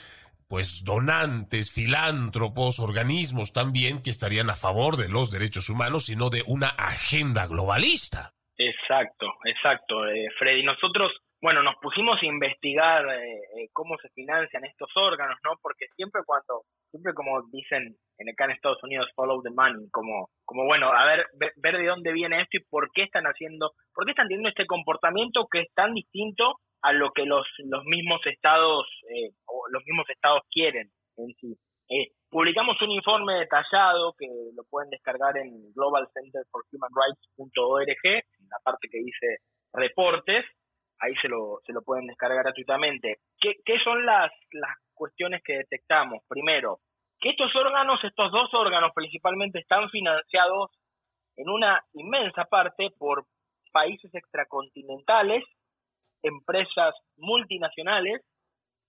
pues 0.48 0.84
donantes, 0.84 1.72
filántropos, 1.72 2.80
organismos 2.80 3.52
también 3.52 4.02
que 4.02 4.10
estarían 4.10 4.50
a 4.50 4.56
favor 4.56 4.96
de 4.96 5.08
los 5.08 5.30
derechos 5.30 5.70
humanos, 5.70 6.06
sino 6.06 6.30
de 6.30 6.42
una 6.46 6.68
agenda 6.68 7.46
globalista. 7.46 8.32
Exacto, 8.56 9.26
exacto, 9.44 10.06
eh, 10.06 10.28
Freddy. 10.38 10.62
Nosotros, 10.62 11.12
bueno, 11.42 11.62
nos 11.62 11.74
pusimos 11.82 12.22
a 12.22 12.26
investigar 12.26 13.04
eh, 13.06 13.34
eh, 13.34 13.68
cómo 13.72 13.96
se 13.98 14.08
financian 14.10 14.64
estos 14.64 14.90
órganos, 14.96 15.38
¿no? 15.44 15.52
Porque 15.60 15.86
siempre 15.96 16.22
cuando, 16.24 16.62
siempre 16.90 17.14
como 17.14 17.42
dicen 17.50 17.96
en 18.18 18.28
acá 18.28 18.44
en 18.44 18.52
Estados 18.52 18.82
Unidos, 18.84 19.10
follow 19.16 19.42
the 19.42 19.50
money, 19.50 19.88
como, 19.90 20.28
como 20.44 20.64
bueno, 20.66 20.92
a 20.92 21.04
ver, 21.04 21.26
ver, 21.34 21.52
ver 21.56 21.78
de 21.78 21.86
dónde 21.86 22.12
viene 22.12 22.40
esto 22.40 22.58
y 22.58 22.64
por 22.70 22.90
qué 22.92 23.02
están 23.02 23.24
haciendo, 23.24 23.72
por 23.92 24.04
qué 24.04 24.12
están 24.12 24.28
teniendo 24.28 24.50
este 24.50 24.66
comportamiento 24.66 25.48
que 25.50 25.62
es 25.62 25.74
tan 25.74 25.94
distinto 25.94 26.60
a 26.84 26.92
lo 26.92 27.10
que 27.12 27.24
los, 27.24 27.46
los 27.64 27.84
mismos 27.86 28.20
estados 28.26 28.86
eh, 29.08 29.30
los 29.70 29.82
mismos 29.86 30.04
estados 30.10 30.42
quieren 30.50 30.90
en 31.16 31.34
sí. 31.40 31.56
Eh, 31.88 32.12
publicamos 32.28 32.76
un 32.82 32.90
informe 32.90 33.38
detallado 33.40 34.12
que 34.18 34.28
lo 34.54 34.64
pueden 34.68 34.90
descargar 34.90 35.38
en 35.38 35.72
globalcenterforhumanrights.org, 35.74 38.04
en 38.04 38.48
la 38.50 38.58
parte 38.62 38.90
que 38.90 38.98
dice 38.98 39.38
reportes, 39.72 40.44
ahí 41.00 41.14
se 41.22 41.28
lo, 41.28 41.60
se 41.64 41.72
lo 41.72 41.80
pueden 41.82 42.06
descargar 42.06 42.44
gratuitamente. 42.44 43.20
¿Qué, 43.40 43.54
qué 43.64 43.78
son 43.80 44.04
las, 44.04 44.30
las 44.52 44.76
cuestiones 44.92 45.42
que 45.42 45.56
detectamos? 45.58 46.22
Primero, 46.28 46.80
que 47.18 47.30
estos 47.30 47.56
órganos, 47.56 48.04
estos 48.04 48.30
dos 48.30 48.52
órganos 48.52 48.92
principalmente, 48.94 49.60
están 49.60 49.88
financiados 49.88 50.70
en 51.36 51.48
una 51.48 51.82
inmensa 51.94 52.44
parte 52.44 52.90
por 52.98 53.24
países 53.72 54.14
extracontinentales 54.14 55.42
empresas 56.24 56.94
multinacionales 57.16 58.20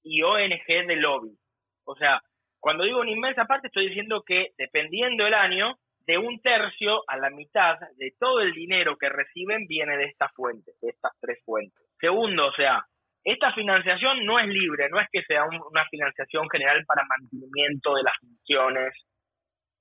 y 0.04 0.22
ONG 0.24 0.88
de 0.88 0.96
lobby. 0.96 1.38
O 1.86 1.96
sea, 1.96 2.22
cuando 2.60 2.84
digo 2.84 3.00
una 3.02 3.12
inmensa 3.12 3.46
parte, 3.46 3.68
estoy 3.68 3.90
diciendo 3.90 4.24
que 4.26 4.50
dependiendo 4.58 5.24
del 5.24 5.34
año, 5.36 5.76
de 6.08 6.18
un 6.18 6.40
tercio 6.42 7.04
a 7.08 7.18
la 7.18 7.30
mitad 7.30 7.78
de 7.98 8.14
todo 8.20 8.42
el 8.42 8.54
dinero 8.54 8.96
que 8.98 9.10
reciben 9.10 9.66
viene 9.68 9.98
de 9.98 10.06
estas 10.06 10.32
fuentes, 10.34 10.76
de 10.82 10.90
estas 10.90 11.12
tres 11.20 11.40
fuentes. 11.44 11.84
Segundo, 12.00 12.48
o 12.48 12.54
sea, 12.54 12.84
esta 13.24 13.52
financiación 13.54 14.24
no 14.24 14.40
es 14.40 14.48
libre, 14.48 14.88
no 14.90 15.00
es 15.00 15.08
que 15.12 15.24
sea 15.24 15.44
una 15.46 15.86
financiación 15.90 16.48
general 16.50 16.84
para 16.86 17.06
mantenimiento 17.06 17.96
de 17.96 18.04
las 18.04 18.14
funciones, 18.20 18.94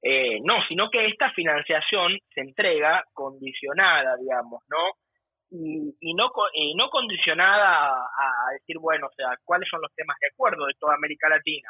eh, 0.03 0.39
no, 0.43 0.63
sino 0.69 0.91
que 0.91 1.07
esta 1.07 1.31
financiación 1.33 2.19
se 2.35 2.41
entrega 2.41 3.05
condicionada, 3.13 4.17
digamos, 4.17 4.63
¿no? 4.69 4.93
Y, 5.57 6.15
no, 6.15 6.33
y 6.53 6.75
no 6.75 6.91
condicionada 6.91 7.93
a, 7.93 8.53
decir, 8.55 8.79
bueno, 8.79 9.07
o 9.07 9.13
sea, 9.15 9.37
cuáles 9.45 9.69
son 9.69 9.81
los 9.81 9.95
temas 9.95 10.17
de 10.21 10.29
acuerdo 10.29 10.67
de 10.67 10.75
toda 10.79 10.95
América 10.95 11.29
Latina. 11.29 11.69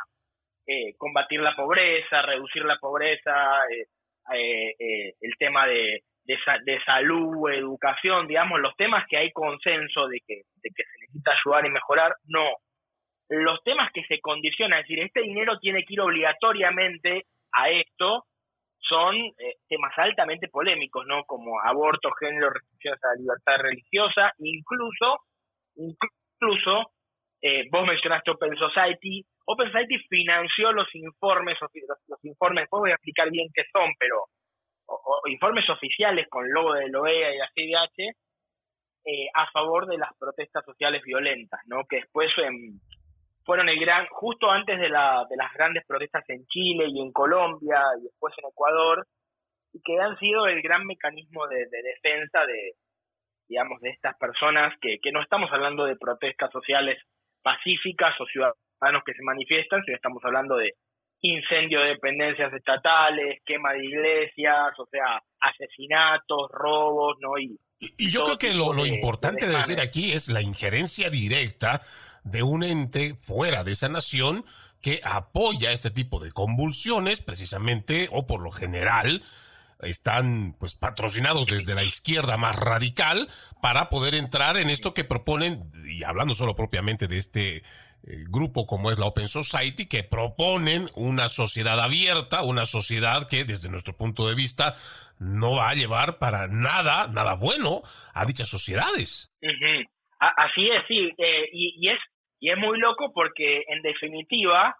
Eh, 0.67 0.95
combatir 0.97 1.41
la 1.41 1.55
pobreza, 1.55 2.23
reducir 2.23 2.64
la 2.64 2.79
pobreza, 2.79 3.35
eh, 3.71 4.75
eh, 4.79 5.14
el 5.21 5.37
tema 5.38 5.67
de, 5.67 6.03
de, 6.25 6.81
salud, 6.87 7.50
educación, 7.50 8.26
digamos, 8.26 8.61
los 8.61 8.75
temas 8.76 9.07
que 9.09 9.19
hay 9.19 9.31
consenso 9.33 10.09
de 10.09 10.21
que, 10.26 10.43
de 10.62 10.71
que 10.75 10.83
se 10.85 11.00
necesita 11.00 11.33
ayudar 11.33 11.67
y 11.67 11.71
mejorar, 11.71 12.14
no. 12.25 12.49
Los 13.29 13.62
temas 13.64 13.91
que 13.93 14.05
se 14.05 14.21
condicionan, 14.21 14.81
es 14.81 14.88
decir, 14.88 15.00
este 15.00 15.21
dinero 15.21 15.59
tiene 15.59 15.85
que 15.85 15.95
ir 15.95 16.00
obligatoriamente 16.00 17.25
a 17.53 17.69
esto, 17.69 18.25
son 18.88 19.17
eh, 19.17 19.57
temas 19.69 19.93
altamente 19.97 20.49
polémicos, 20.49 21.07
¿no? 21.07 21.25
Como 21.25 21.61
aborto, 21.61 22.11
género, 22.12 22.50
restricciones 22.50 23.03
a 23.03 23.09
la 23.09 23.21
libertad 23.21 23.57
religiosa, 23.59 24.33
incluso, 24.38 25.19
incluso, 25.76 26.93
eh, 27.41 27.64
vos 27.71 27.87
mencionaste 27.87 28.31
Open 28.31 28.57
Society, 28.57 29.25
Open 29.47 29.71
Society 29.71 29.99
financió 30.09 30.73
los 30.73 30.93
informes, 30.95 31.59
los, 31.61 32.25
informes, 32.25 32.62
después 32.62 32.81
voy 32.81 32.91
a 32.91 32.95
explicar 32.95 33.31
bien 33.31 33.49
qué 33.55 33.62
son, 33.73 33.91
pero 33.99 34.25
informes 35.26 35.69
oficiales 35.71 36.29
con 36.29 36.49
logo 36.50 36.75
de 36.75 36.88
la 36.91 37.00
OEA 37.00 37.35
y 37.35 37.38
la 37.38 37.50
CIDH 37.55 38.17
eh, 39.07 39.29
a 39.35 39.50
favor 39.50 39.87
de 39.87 39.99
las 39.99 40.11
protestas 40.19 40.64
sociales 40.64 41.03
violentas, 41.05 41.61
¿no? 41.67 41.85
Que 41.88 41.97
después 41.97 42.31
fueron 43.45 43.69
el 43.69 43.79
gran, 43.79 44.07
justo 44.11 44.51
antes 44.51 44.79
de, 44.79 44.89
la, 44.89 45.25
de 45.29 45.37
las 45.37 45.53
grandes 45.53 45.85
protestas 45.87 46.25
en 46.29 46.45
Chile 46.47 46.87
y 46.89 47.01
en 47.01 47.13
Colombia 47.13 47.83
y 47.99 48.05
después 48.05 48.35
en 48.39 48.49
Ecuador, 48.49 49.07
y 49.73 49.81
que 49.83 50.01
han 50.01 50.19
sido 50.19 50.47
el 50.47 50.63
gran 50.63 50.87
mecanismo 50.87 51.47
de, 51.49 51.67
defensa 51.67 52.47
de, 52.47 52.73
digamos, 53.49 53.81
de 53.81 53.91
estas 53.91 54.17
personas, 54.19 54.73
que, 54.81 54.99
que 55.03 55.13
no 55.13 55.23
estamos 55.23 55.53
hablando 55.53 55.85
de 55.85 55.97
protestas 55.97 56.51
sociales 56.51 56.99
pacíficas 57.43 58.19
o 58.21 58.27
ciudadanos 58.27 59.03
que 59.05 59.15
se 59.15 59.23
manifiestan, 59.23 59.83
sino 59.85 59.97
estamos 59.97 60.25
hablando 60.25 60.57
de 60.57 60.73
incendio 61.21 61.81
de 61.81 61.89
dependencias 61.89 62.53
estatales, 62.53 63.41
quema 63.45 63.73
de 63.73 63.85
iglesias, 63.85 64.79
o 64.79 64.87
sea, 64.87 65.21
asesinatos, 65.41 66.51
robos, 66.51 67.17
¿no? 67.21 67.39
Y, 67.39 67.59
y, 67.78 68.11
yo 68.11 68.25
creo 68.25 68.38
que 68.38 68.54
lo, 68.54 68.87
importante 68.87 69.47
de, 69.47 69.57
decir 69.57 69.81
aquí 69.81 70.12
es 70.12 70.28
la 70.28 70.43
injerencia 70.43 71.11
directa 71.11 71.83
de 72.23 72.43
un 72.43 72.64
ente 72.64 73.14
fuera 73.14 73.64
de 73.64 73.73
esa 73.73 73.88
nación 73.88 74.45
que 74.81 75.00
apoya 75.04 75.73
este 75.73 75.90
tipo 75.90 76.21
de 76.21 76.33
convulsiones, 76.33 77.23
precisamente, 77.23 78.09
o 78.12 78.26
por 78.26 78.40
lo 78.40 78.50
general, 78.50 79.23
están 79.81 80.57
pues 80.59 80.75
patrocinados 80.75 81.47
desde 81.47 81.75
la 81.75 81.85
izquierda 81.85 82.37
más 82.37 82.57
radical 82.57 83.28
para 83.61 83.88
poder 83.88 84.14
entrar 84.14 84.57
en 84.57 84.71
esto 84.71 84.95
que 84.95 85.04
proponen, 85.04 85.73
y 85.87 86.04
hablando 86.04 86.35
solo 86.35 86.54
propiamente 86.54 87.09
de 87.09 87.16
este 87.16 87.62
grupo 88.29 88.67
como 88.67 88.91
es 88.91 88.99
la 88.99 89.07
Open 89.07 89.29
Society, 89.29 89.89
que 89.89 90.05
proponen 90.05 90.89
una 90.95 91.29
sociedad 91.29 91.81
abierta, 91.81 92.43
una 92.43 92.67
sociedad 92.67 93.29
que 93.29 93.45
desde 93.45 93.71
nuestro 93.71 93.97
punto 93.97 94.29
de 94.29 94.35
vista 94.35 94.75
no 95.19 95.57
va 95.57 95.71
a 95.71 95.75
llevar 95.75 96.19
para 96.19 96.47
nada, 96.49 97.09
nada 97.09 97.37
bueno 97.37 97.83
a 98.13 98.27
dichas 98.27 98.49
sociedades. 98.49 99.33
Así 100.19 100.69
es, 100.69 100.87
sí, 100.89 101.11
eh, 101.19 101.49
y, 101.53 101.89
es, 101.89 101.99
y 102.41 102.51
es 102.51 102.59
muy 102.59 102.79
loco 102.79 103.13
porque 103.13 103.65
en 103.69 103.83
definitiva 103.83 104.75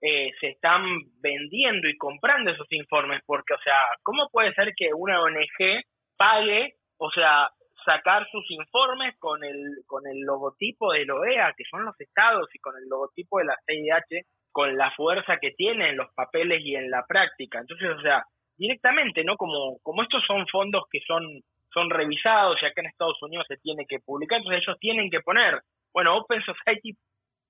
eh, 0.00 0.30
se 0.40 0.48
están 0.48 0.82
vendiendo 1.20 1.88
y 1.88 1.96
comprando 1.96 2.50
esos 2.50 2.66
informes, 2.70 3.22
porque, 3.26 3.54
o 3.54 3.60
sea, 3.62 3.78
¿cómo 4.02 4.28
puede 4.30 4.52
ser 4.54 4.72
que 4.76 4.92
una 4.94 5.22
ONG 5.22 5.82
pague, 6.16 6.74
o 6.98 7.10
sea, 7.10 7.48
sacar 7.84 8.26
sus 8.30 8.48
informes 8.50 9.16
con 9.18 9.42
el, 9.44 9.82
con 9.86 10.06
el 10.06 10.20
logotipo 10.20 10.92
de 10.92 11.04
la 11.06 11.14
OEA, 11.14 11.54
que 11.56 11.64
son 11.70 11.84
los 11.84 11.98
estados, 12.00 12.48
y 12.54 12.58
con 12.58 12.76
el 12.76 12.88
logotipo 12.88 13.38
de 13.38 13.44
la 13.46 13.56
CIDH, 13.66 14.26
con 14.52 14.76
la 14.76 14.90
fuerza 14.92 15.38
que 15.38 15.52
tiene 15.52 15.90
en 15.90 15.96
los 15.96 16.12
papeles 16.14 16.60
y 16.64 16.74
en 16.74 16.90
la 16.90 17.04
práctica. 17.06 17.60
Entonces, 17.60 17.90
o 17.90 18.00
sea, 18.02 18.24
directamente, 18.56 19.24
¿no? 19.24 19.36
Como, 19.36 19.78
como 19.82 20.02
estos 20.02 20.24
son 20.26 20.46
fondos 20.48 20.84
que 20.90 21.00
son, 21.06 21.24
son 21.72 21.90
revisados 21.90 22.58
y 22.60 22.66
acá 22.66 22.80
en 22.80 22.88
Estados 22.88 23.22
Unidos 23.22 23.46
se 23.48 23.56
tiene 23.58 23.86
que 23.86 24.00
publicar, 24.00 24.38
entonces 24.38 24.62
ellos 24.66 24.78
tienen 24.80 25.10
que 25.10 25.20
poner, 25.20 25.60
bueno, 25.92 26.16
Open 26.16 26.42
Society, 26.42 26.96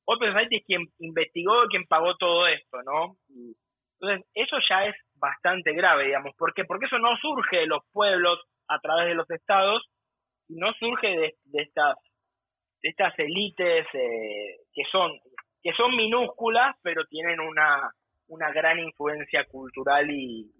Open 0.04 0.32
Society 0.32 0.56
es 0.56 0.64
quien 0.66 0.86
investigó, 0.98 1.66
quien 1.68 1.84
pagó 1.86 2.16
todo 2.16 2.46
esto, 2.46 2.82
¿no? 2.82 3.16
entonces, 4.00 4.26
eso 4.34 4.56
ya 4.68 4.86
es 4.86 4.96
bastante 5.14 5.72
grave, 5.74 6.06
digamos. 6.06 6.34
¿Por 6.36 6.54
qué? 6.54 6.64
Porque 6.64 6.86
eso 6.86 6.98
no 6.98 7.16
surge 7.18 7.58
de 7.58 7.66
los 7.66 7.82
pueblos 7.92 8.40
a 8.68 8.78
través 8.78 9.08
de 9.08 9.14
los 9.14 9.30
estados, 9.30 9.86
no 10.50 10.72
surge 10.78 11.06
de, 11.06 11.36
estas 11.52 11.96
estas 12.82 13.18
élites 13.18 13.86
eh, 13.92 14.56
que 14.72 14.82
son 14.90 15.12
que 15.62 15.72
son 15.76 15.96
minúsculas 15.96 16.76
pero 16.82 17.04
tienen 17.06 17.40
una 17.40 17.92
una 18.28 18.52
gran 18.52 18.78
influencia 18.78 19.44
cultural 19.46 20.08
y, 20.10 20.50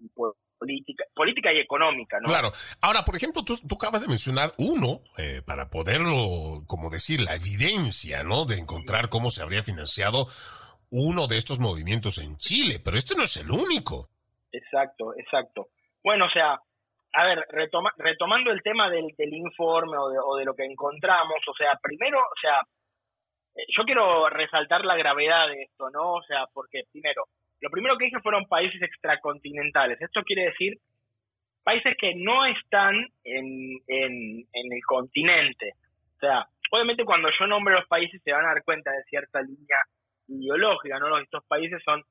política 0.57 1.03
política 1.15 1.51
y 1.51 1.59
económica 1.59 2.19
¿no? 2.21 2.29
claro. 2.29 2.51
Ahora 2.81 3.03
por 3.03 3.15
ejemplo 3.15 3.43
tú, 3.43 3.55
acabas 3.75 4.01
de 4.01 4.07
mencionar 4.07 4.51
uno 4.57 5.01
eh, 5.17 5.41
para 5.45 5.69
poderlo 5.69 6.63
como 6.67 6.89
decir 6.89 7.21
la 7.21 7.35
evidencia 7.35 8.23
no 8.23 8.45
de 8.45 8.59
encontrar 8.59 9.09
cómo 9.09 9.29
se 9.29 9.41
habría 9.41 9.63
financiado 9.63 10.27
uno 10.91 11.27
de 11.27 11.37
estos 11.37 11.59
movimientos 11.59 12.19
en 12.19 12.37
Chile 12.37 12.75
pero 12.83 12.97
este 12.97 13.15
no 13.15 13.23
es 13.23 13.37
el 13.37 13.49
único. 13.49 14.09
Exacto 14.51 15.15
exacto. 15.17 15.69
Bueno 16.03 16.25
o 16.25 16.29
sea 16.29 16.59
a 17.13 17.25
ver, 17.25 17.45
retomando 17.97 18.51
el 18.51 18.61
tema 18.61 18.89
del, 18.89 19.07
del 19.17 19.33
informe 19.33 19.97
o 19.97 20.09
de, 20.09 20.17
o 20.23 20.35
de, 20.37 20.45
lo 20.45 20.55
que 20.55 20.65
encontramos, 20.65 21.37
o 21.47 21.53
sea, 21.53 21.77
primero, 21.81 22.19
o 22.19 22.39
sea, 22.41 22.61
eh, 23.55 23.65
yo 23.75 23.83
quiero 23.83 24.29
resaltar 24.29 24.85
la 24.85 24.95
gravedad 24.95 25.47
de 25.47 25.63
esto, 25.63 25.89
¿no? 25.89 26.13
O 26.13 26.23
sea, 26.23 26.45
porque 26.53 26.83
primero, 26.91 27.25
lo 27.59 27.69
primero 27.69 27.97
que 27.97 28.05
dije 28.05 28.21
fueron 28.21 28.45
países 28.45 28.81
extracontinentales. 28.81 30.01
Esto 30.01 30.23
quiere 30.23 30.45
decir 30.45 30.77
países 31.63 31.95
que 31.99 32.13
no 32.15 32.45
están 32.45 32.95
en, 33.23 33.77
en, 33.87 34.39
en 34.53 34.73
el 34.73 34.81
continente. 34.87 35.73
O 36.15 36.19
sea, 36.19 36.45
obviamente 36.71 37.05
cuando 37.05 37.29
yo 37.37 37.45
nombre 37.47 37.75
los 37.75 37.87
países 37.87 38.21
se 38.23 38.31
van 38.31 38.45
a 38.45 38.53
dar 38.53 38.63
cuenta 38.63 38.91
de 38.91 39.03
cierta 39.03 39.41
línea 39.41 39.77
ideológica, 40.27 40.97
¿no? 40.97 41.17
Estos 41.19 41.45
países 41.45 41.81
son 41.83 42.03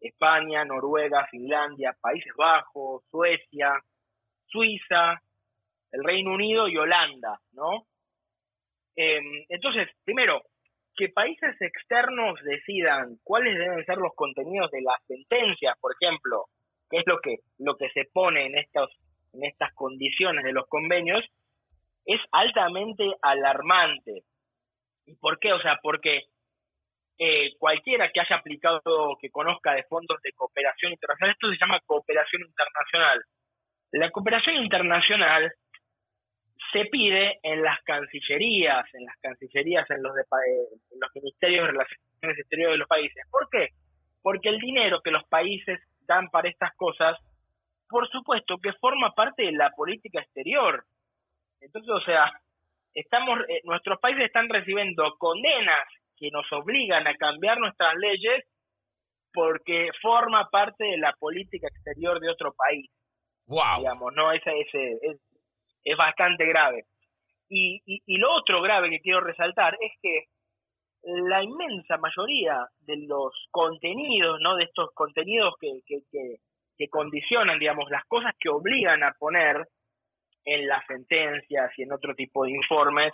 España, 0.00 0.64
Noruega, 0.64 1.26
Finlandia, 1.30 1.96
Países 2.00 2.32
Bajos, 2.36 3.04
Suecia, 3.10 3.72
Suiza, 4.48 5.20
el 5.92 6.04
Reino 6.04 6.32
Unido 6.32 6.68
y 6.68 6.76
Holanda, 6.76 7.40
¿no? 7.52 7.86
Em, 8.96 9.44
entonces, 9.48 9.88
primero, 10.04 10.42
que 10.96 11.08
países 11.08 11.54
externos 11.60 12.42
decidan 12.42 13.18
cuáles 13.22 13.56
deben 13.56 13.84
ser 13.86 13.98
los 13.98 14.14
contenidos 14.14 14.70
de 14.70 14.82
las 14.82 15.02
sentencias, 15.06 15.76
por 15.80 15.94
ejemplo, 16.00 16.46
qué 16.90 16.98
es 16.98 17.04
lo 17.06 17.20
que 17.20 17.36
lo 17.58 17.76
que 17.76 17.88
se 17.90 18.04
pone 18.12 18.46
en 18.46 18.58
estos 18.58 18.90
en 19.32 19.44
estas 19.44 19.72
condiciones 19.74 20.44
de 20.44 20.52
los 20.52 20.66
convenios, 20.68 21.24
es 22.06 22.20
altamente 22.32 23.04
alarmante. 23.22 24.22
¿Y 25.06 25.14
por 25.16 25.38
qué? 25.38 25.52
O 25.52 25.60
sea, 25.60 25.78
porque 25.82 26.22
eh, 27.18 27.50
cualquiera 27.58 28.10
que 28.10 28.20
haya 28.20 28.36
aplicado, 28.36 29.16
que 29.20 29.30
conozca 29.30 29.74
de 29.74 29.84
fondos 29.84 30.20
de 30.22 30.32
cooperación 30.32 30.92
internacional, 30.92 31.34
esto 31.34 31.50
se 31.50 31.58
llama 31.58 31.80
cooperación 31.86 32.42
internacional. 32.42 33.22
La 33.92 34.10
cooperación 34.10 34.56
internacional 34.56 35.50
se 36.72 36.84
pide 36.86 37.38
en 37.42 37.62
las 37.62 37.80
cancillerías, 37.84 38.84
en 38.94 39.04
las 39.04 39.16
cancillerías, 39.20 39.88
en 39.90 40.02
los, 40.02 40.14
de, 40.14 40.22
en 40.90 41.00
los 41.00 41.10
ministerios 41.14 41.64
de 41.64 41.72
relaciones 41.72 42.38
exteriores 42.38 42.74
de 42.74 42.78
los 42.78 42.88
países. 42.88 43.24
¿Por 43.30 43.48
qué? 43.50 43.68
Porque 44.22 44.48
el 44.50 44.58
dinero 44.58 45.00
que 45.02 45.10
los 45.10 45.24
países 45.28 45.80
dan 46.06 46.28
para 46.28 46.48
estas 46.48 46.74
cosas, 46.76 47.16
por 47.88 48.08
supuesto 48.10 48.58
que 48.58 48.72
forma 48.74 49.12
parte 49.14 49.44
de 49.44 49.52
la 49.52 49.70
política 49.70 50.20
exterior. 50.20 50.84
Entonces, 51.60 51.90
o 51.90 52.00
sea, 52.00 52.30
estamos, 52.94 53.40
eh, 53.48 53.60
nuestros 53.64 53.98
países 54.00 54.24
están 54.24 54.48
recibiendo 54.48 55.16
condenas 55.18 55.88
que 56.16 56.30
nos 56.30 56.50
obligan 56.52 57.06
a 57.06 57.14
cambiar 57.14 57.58
nuestras 57.58 57.94
leyes 57.96 58.44
porque 59.32 59.90
forma 60.02 60.48
parte 60.50 60.84
de 60.84 60.98
la 60.98 61.12
política 61.12 61.68
exterior 61.68 62.20
de 62.20 62.30
otro 62.30 62.52
país. 62.54 62.90
Digamos, 63.48 64.12
¿no? 64.14 64.32
Ese, 64.32 64.60
es, 64.60 65.20
es 65.84 65.96
bastante 65.96 66.44
grave. 66.46 66.84
Y, 67.48 67.80
y, 67.86 68.18
lo 68.18 68.30
otro 68.34 68.60
grave 68.60 68.90
que 68.90 69.00
quiero 69.00 69.20
resaltar 69.20 69.74
es 69.80 69.92
que 70.02 70.24
la 71.02 71.42
inmensa 71.42 71.96
mayoría 71.96 72.66
de 72.80 72.98
los 73.06 73.32
contenidos, 73.50 74.38
¿no? 74.42 74.56
De 74.56 74.64
estos 74.64 74.90
contenidos 74.92 75.54
que, 75.58 75.80
que, 75.86 76.02
que, 76.76 76.88
condicionan, 76.90 77.58
digamos, 77.58 77.90
las 77.90 78.04
cosas 78.04 78.34
que 78.38 78.50
obligan 78.50 79.02
a 79.02 79.12
poner 79.18 79.66
en 80.44 80.68
las 80.68 80.84
sentencias 80.86 81.70
y 81.78 81.82
en 81.82 81.92
otro 81.92 82.14
tipo 82.14 82.44
de 82.44 82.52
informes, 82.52 83.12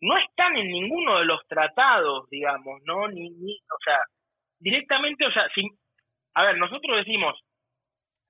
no 0.00 0.18
están 0.18 0.56
en 0.56 0.68
ninguno 0.68 1.18
de 1.18 1.24
los 1.24 1.40
tratados, 1.48 2.28
digamos, 2.28 2.82
¿no? 2.84 3.08
Ni, 3.08 3.30
ni 3.30 3.54
o 3.54 3.78
sea, 3.82 3.98
directamente, 4.58 5.26
o 5.26 5.32
sea, 5.32 5.48
si, 5.54 5.62
a 6.34 6.44
ver, 6.44 6.58
nosotros 6.58 6.98
decimos, 6.98 7.40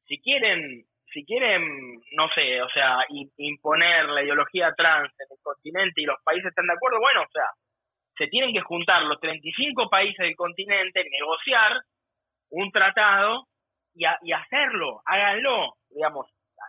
si 0.08 0.18
quieren, 0.20 0.84
si 1.12 1.24
quieren, 1.24 1.62
no 2.12 2.28
sé, 2.34 2.62
o 2.62 2.68
sea, 2.70 2.98
imponer 3.36 4.06
la 4.06 4.22
ideología 4.22 4.72
trans 4.76 5.12
en 5.20 5.26
el 5.30 5.38
continente 5.42 6.00
y 6.00 6.06
los 6.06 6.20
países 6.24 6.46
están 6.46 6.66
de 6.66 6.72
acuerdo, 6.72 6.98
bueno, 6.98 7.22
o 7.22 7.30
sea, 7.30 7.44
se 8.16 8.26
tienen 8.26 8.52
que 8.52 8.62
juntar 8.62 9.02
los 9.02 9.20
35 9.20 9.88
países 9.88 10.18
del 10.18 10.34
continente, 10.34 11.04
negociar 11.10 11.80
un 12.50 12.72
tratado 12.72 13.44
y, 13.94 14.32
hacerlo, 14.32 15.02
háganlo, 15.04 15.74
digamos, 15.90 16.26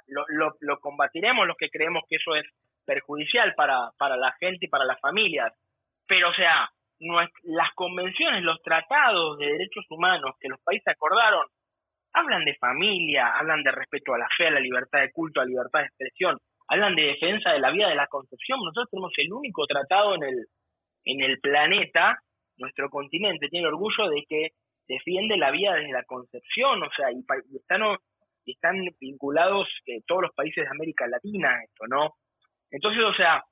lo, 0.08 0.26
lo, 0.30 0.52
lo, 0.62 0.80
combatiremos 0.80 1.48
los 1.48 1.58
que 1.58 1.70
creemos 1.70 2.04
que 2.10 2.16
eso 2.18 2.36
es 2.36 2.46
perjudicial 2.86 3.54
para, 3.56 3.92
para 3.98 4.18
la 4.18 4.32
gente 4.40 4.66
y 4.66 4.70
para 4.70 4.86
las 4.86 5.00
familias, 5.00 5.54
pero 6.08 6.30
o 6.30 6.34
sea, 6.34 6.70
las 7.44 7.72
convenciones, 7.76 8.44
los 8.44 8.62
tratados 8.62 9.38
de 9.38 9.46
derechos 9.46 9.86
humanos 9.90 10.36
que 10.40 10.50
los 10.50 10.60
países 10.62 10.88
acordaron 10.88 11.46
hablan 12.14 12.46
de 12.46 12.56
familia, 12.56 13.34
hablan 13.38 13.64
de 13.64 13.72
respeto 13.72 14.14
a 14.14 14.18
la 14.18 14.28
fe, 14.38 14.48
a 14.48 14.52
la 14.52 14.60
libertad 14.60 15.00
de 15.00 15.12
culto, 15.12 15.40
a 15.40 15.44
la 15.44 15.50
libertad 15.50 15.80
de 15.80 15.86
expresión, 15.86 16.38
hablan 16.68 16.96
de 16.96 17.04
defensa 17.04 17.52
de 17.52 17.60
la 17.60 17.72
vida 17.72 17.90
de 17.90 17.96
la 17.96 18.08
concepción. 18.08 18.60
Nosotros 18.60 18.90
tenemos 18.90 19.14
el 19.18 19.34
único 19.34 19.66
tratado 19.66 20.16
en 20.16 20.24
el, 20.24 20.46
en 21.06 21.22
el 21.22 21.40
planeta, 21.40 22.18
nuestro 22.58 22.90
continente 22.90 23.48
tiene 23.50 23.68
orgullo 23.68 24.10
de 24.10 24.24
que 24.28 24.50
defiende 24.88 25.38
la 25.38 25.52
vida 25.52 25.76
desde 25.76 25.92
la 25.94 26.04
concepción, 26.04 26.84
o 26.84 26.90
sea, 26.92 27.12
y, 27.12 27.20
están, 27.56 27.82
están 28.46 28.76
vinculados 29.00 29.68
eh, 29.86 30.02
todos 30.06 30.24
los 30.24 30.34
países 30.34 30.64
de 30.64 30.70
América 30.70 31.08
Latina 31.08 31.64
esto, 31.64 31.86
¿no? 31.88 32.16
Entonces, 32.72 33.04
o 33.04 33.14
sea, 33.14 33.44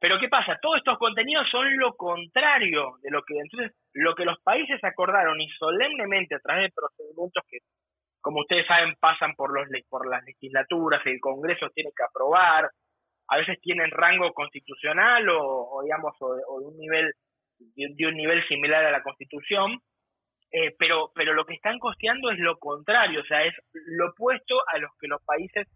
pero 0.00 0.18
¿qué 0.20 0.28
pasa? 0.28 0.58
Todos 0.60 0.78
estos 0.78 0.98
contenidos 0.98 1.48
son 1.50 1.76
lo 1.76 1.94
contrario 1.96 2.94
de 3.02 3.10
lo 3.10 3.22
que 3.22 3.38
entonces 3.38 3.72
lo 3.98 4.14
que 4.14 4.24
los 4.24 4.38
países 4.42 4.82
acordaron 4.84 5.40
y 5.40 5.48
solemnemente 5.58 6.36
a 6.36 6.40
través 6.40 6.70
de 6.70 6.74
procedimientos 6.74 7.42
que 7.48 7.58
como 8.20 8.40
ustedes 8.40 8.66
saben 8.66 8.94
pasan 9.00 9.34
por 9.34 9.52
los 9.52 9.66
por 9.88 10.08
las 10.08 10.22
legislaturas 10.24 11.04
el 11.06 11.20
Congreso 11.20 11.68
tiene 11.74 11.90
que 11.96 12.04
aprobar, 12.04 12.70
a 13.28 13.36
veces 13.36 13.60
tienen 13.60 13.90
rango 13.90 14.32
constitucional 14.32 15.28
o, 15.30 15.80
digamos 15.82 16.14
o, 16.20 16.34
de 16.34 16.42
un 16.46 16.76
nivel 16.78 17.12
de, 17.58 18.06
un 18.06 18.14
nivel 18.14 18.46
similar 18.46 18.84
a 18.84 18.92
la 18.92 19.02
Constitución, 19.02 19.80
eh, 20.52 20.74
pero 20.78 21.10
pero 21.14 21.34
lo 21.34 21.44
que 21.44 21.54
están 21.54 21.78
costeando 21.80 22.30
es 22.30 22.38
lo 22.38 22.56
contrario, 22.58 23.20
o 23.20 23.24
sea, 23.24 23.44
es 23.44 23.54
lo 23.72 24.10
opuesto 24.10 24.54
a 24.72 24.78
los 24.78 24.92
que 25.00 25.08
los 25.08 25.20
países 25.24 25.66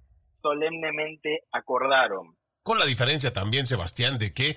solemnemente 0.40 1.40
acordaron. 1.52 2.36
Con 2.62 2.78
la 2.78 2.86
diferencia 2.86 3.32
también, 3.32 3.66
Sebastián, 3.66 4.18
de 4.18 4.32
que 4.32 4.54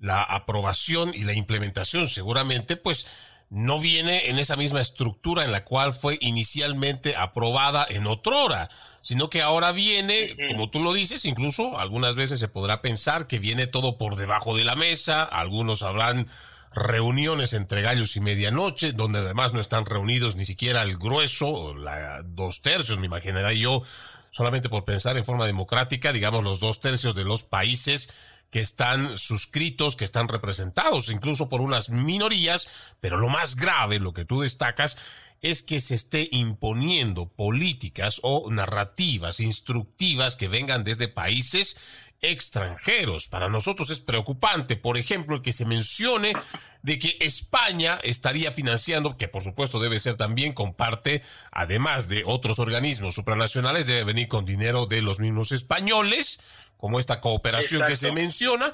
la 0.00 0.22
aprobación 0.22 1.12
y 1.14 1.24
la 1.24 1.34
implementación 1.34 2.08
seguramente, 2.08 2.76
pues, 2.76 3.06
no 3.50 3.80
viene 3.80 4.30
en 4.30 4.38
esa 4.38 4.56
misma 4.56 4.80
estructura 4.80 5.44
en 5.44 5.52
la 5.52 5.64
cual 5.64 5.92
fue 5.92 6.18
inicialmente 6.20 7.16
aprobada 7.16 7.86
en 7.88 8.06
otrora, 8.06 8.70
sino 9.02 9.28
que 9.28 9.42
ahora 9.42 9.72
viene, 9.72 10.36
como 10.48 10.70
tú 10.70 10.80
lo 10.80 10.92
dices, 10.92 11.24
incluso 11.24 11.78
algunas 11.78 12.14
veces 12.14 12.38
se 12.38 12.48
podrá 12.48 12.80
pensar 12.80 13.26
que 13.26 13.38
viene 13.38 13.66
todo 13.66 13.98
por 13.98 14.16
debajo 14.16 14.56
de 14.56 14.64
la 14.64 14.76
mesa, 14.76 15.24
algunos 15.24 15.82
habrán 15.82 16.28
reuniones 16.72 17.52
entre 17.52 17.82
gallos 17.82 18.14
y 18.16 18.20
medianoche, 18.20 18.92
donde 18.92 19.18
además 19.18 19.52
no 19.52 19.60
están 19.60 19.84
reunidos 19.84 20.36
ni 20.36 20.44
siquiera 20.44 20.82
el 20.82 20.96
grueso, 20.96 21.74
la, 21.74 22.22
dos 22.22 22.62
tercios, 22.62 23.00
me 23.00 23.06
imaginaré 23.06 23.58
yo, 23.58 23.82
solamente 24.30 24.68
por 24.68 24.84
pensar 24.84 25.16
en 25.16 25.24
forma 25.24 25.46
democrática, 25.46 26.12
digamos 26.12 26.44
los 26.44 26.60
dos 26.60 26.80
tercios 26.80 27.16
de 27.16 27.24
los 27.24 27.42
países 27.42 28.10
que 28.50 28.60
están 28.60 29.16
suscritos, 29.16 29.96
que 29.96 30.04
están 30.04 30.28
representados 30.28 31.08
incluso 31.08 31.48
por 31.48 31.60
unas 31.60 31.90
minorías, 31.90 32.68
pero 33.00 33.16
lo 33.16 33.28
más 33.28 33.56
grave, 33.56 34.00
lo 34.00 34.12
que 34.12 34.24
tú 34.24 34.40
destacas, 34.40 34.96
es 35.40 35.62
que 35.62 35.80
se 35.80 35.94
esté 35.94 36.28
imponiendo 36.32 37.28
políticas 37.28 38.20
o 38.22 38.50
narrativas 38.50 39.40
instructivas 39.40 40.36
que 40.36 40.48
vengan 40.48 40.84
desde 40.84 41.08
países 41.08 41.76
extranjeros. 42.22 43.28
Para 43.28 43.48
nosotros 43.48 43.90
es 43.90 44.00
preocupante, 44.00 44.76
por 44.76 44.98
ejemplo, 44.98 45.36
el 45.36 45.42
que 45.42 45.52
se 45.52 45.64
mencione 45.64 46.34
de 46.82 46.98
que 46.98 47.16
España 47.20 47.98
estaría 48.02 48.52
financiando, 48.52 49.16
que 49.16 49.28
por 49.28 49.42
supuesto 49.42 49.80
debe 49.80 49.98
ser 49.98 50.16
también 50.16 50.52
con 50.52 50.74
parte, 50.74 51.22
además 51.50 52.08
de 52.08 52.24
otros 52.26 52.58
organismos 52.58 53.14
supranacionales, 53.14 53.86
debe 53.86 54.04
venir 54.04 54.28
con 54.28 54.44
dinero 54.44 54.86
de 54.86 55.02
los 55.02 55.18
mismos 55.18 55.52
españoles, 55.52 56.40
como 56.80 56.98
esta 56.98 57.20
cooperación 57.20 57.84
que 57.86 57.96
se 57.96 58.12
menciona, 58.12 58.72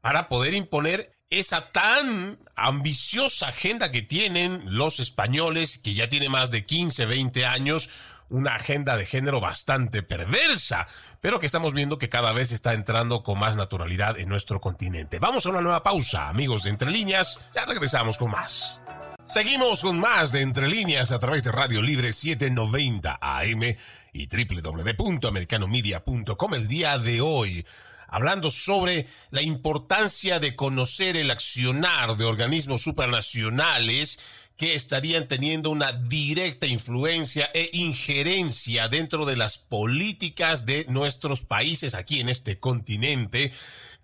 para 0.00 0.28
poder 0.28 0.54
imponer 0.54 1.14
esa 1.30 1.72
tan 1.72 2.38
ambiciosa 2.54 3.48
agenda 3.48 3.90
que 3.90 4.02
tienen 4.02 4.62
los 4.66 5.00
españoles, 5.00 5.78
que 5.78 5.94
ya 5.94 6.08
tiene 6.08 6.28
más 6.28 6.50
de 6.50 6.64
15, 6.64 7.06
20 7.06 7.46
años, 7.46 7.90
una 8.28 8.54
agenda 8.54 8.96
de 8.96 9.06
género 9.06 9.40
bastante 9.40 10.02
perversa, 10.02 10.86
pero 11.20 11.40
que 11.40 11.46
estamos 11.46 11.72
viendo 11.72 11.98
que 11.98 12.08
cada 12.08 12.32
vez 12.32 12.52
está 12.52 12.74
entrando 12.74 13.22
con 13.22 13.38
más 13.38 13.56
naturalidad 13.56 14.18
en 14.18 14.28
nuestro 14.28 14.60
continente. 14.60 15.18
Vamos 15.18 15.46
a 15.46 15.50
una 15.50 15.60
nueva 15.60 15.82
pausa, 15.82 16.28
amigos 16.28 16.64
de 16.64 16.70
Entre 16.70 16.90
Líneas, 16.90 17.40
ya 17.54 17.64
regresamos 17.64 18.18
con 18.18 18.30
más. 18.30 18.80
Seguimos 19.24 19.82
con 19.82 19.98
más 20.00 20.32
de 20.32 20.42
Entre 20.42 20.68
Líneas 20.68 21.10
a 21.10 21.18
través 21.18 21.44
de 21.44 21.52
Radio 21.52 21.80
Libre 21.80 22.12
790 22.12 23.18
AM 23.20 23.76
y 24.14 24.28
www.americanomedia.com 24.28 26.54
el 26.54 26.68
día 26.68 26.98
de 26.98 27.20
hoy 27.20 27.66
hablando 28.08 28.50
sobre 28.50 29.08
la 29.30 29.42
importancia 29.42 30.38
de 30.38 30.54
conocer 30.54 31.16
el 31.16 31.32
accionar 31.32 32.16
de 32.16 32.24
organismos 32.24 32.80
supranacionales 32.80 34.20
que 34.56 34.74
estarían 34.74 35.26
teniendo 35.26 35.70
una 35.70 35.92
directa 35.92 36.68
influencia 36.68 37.50
e 37.54 37.70
injerencia 37.72 38.86
dentro 38.88 39.26
de 39.26 39.36
las 39.36 39.58
políticas 39.58 40.64
de 40.64 40.86
nuestros 40.88 41.42
países 41.42 41.96
aquí 41.96 42.20
en 42.20 42.28
este 42.28 42.60
continente, 42.60 43.52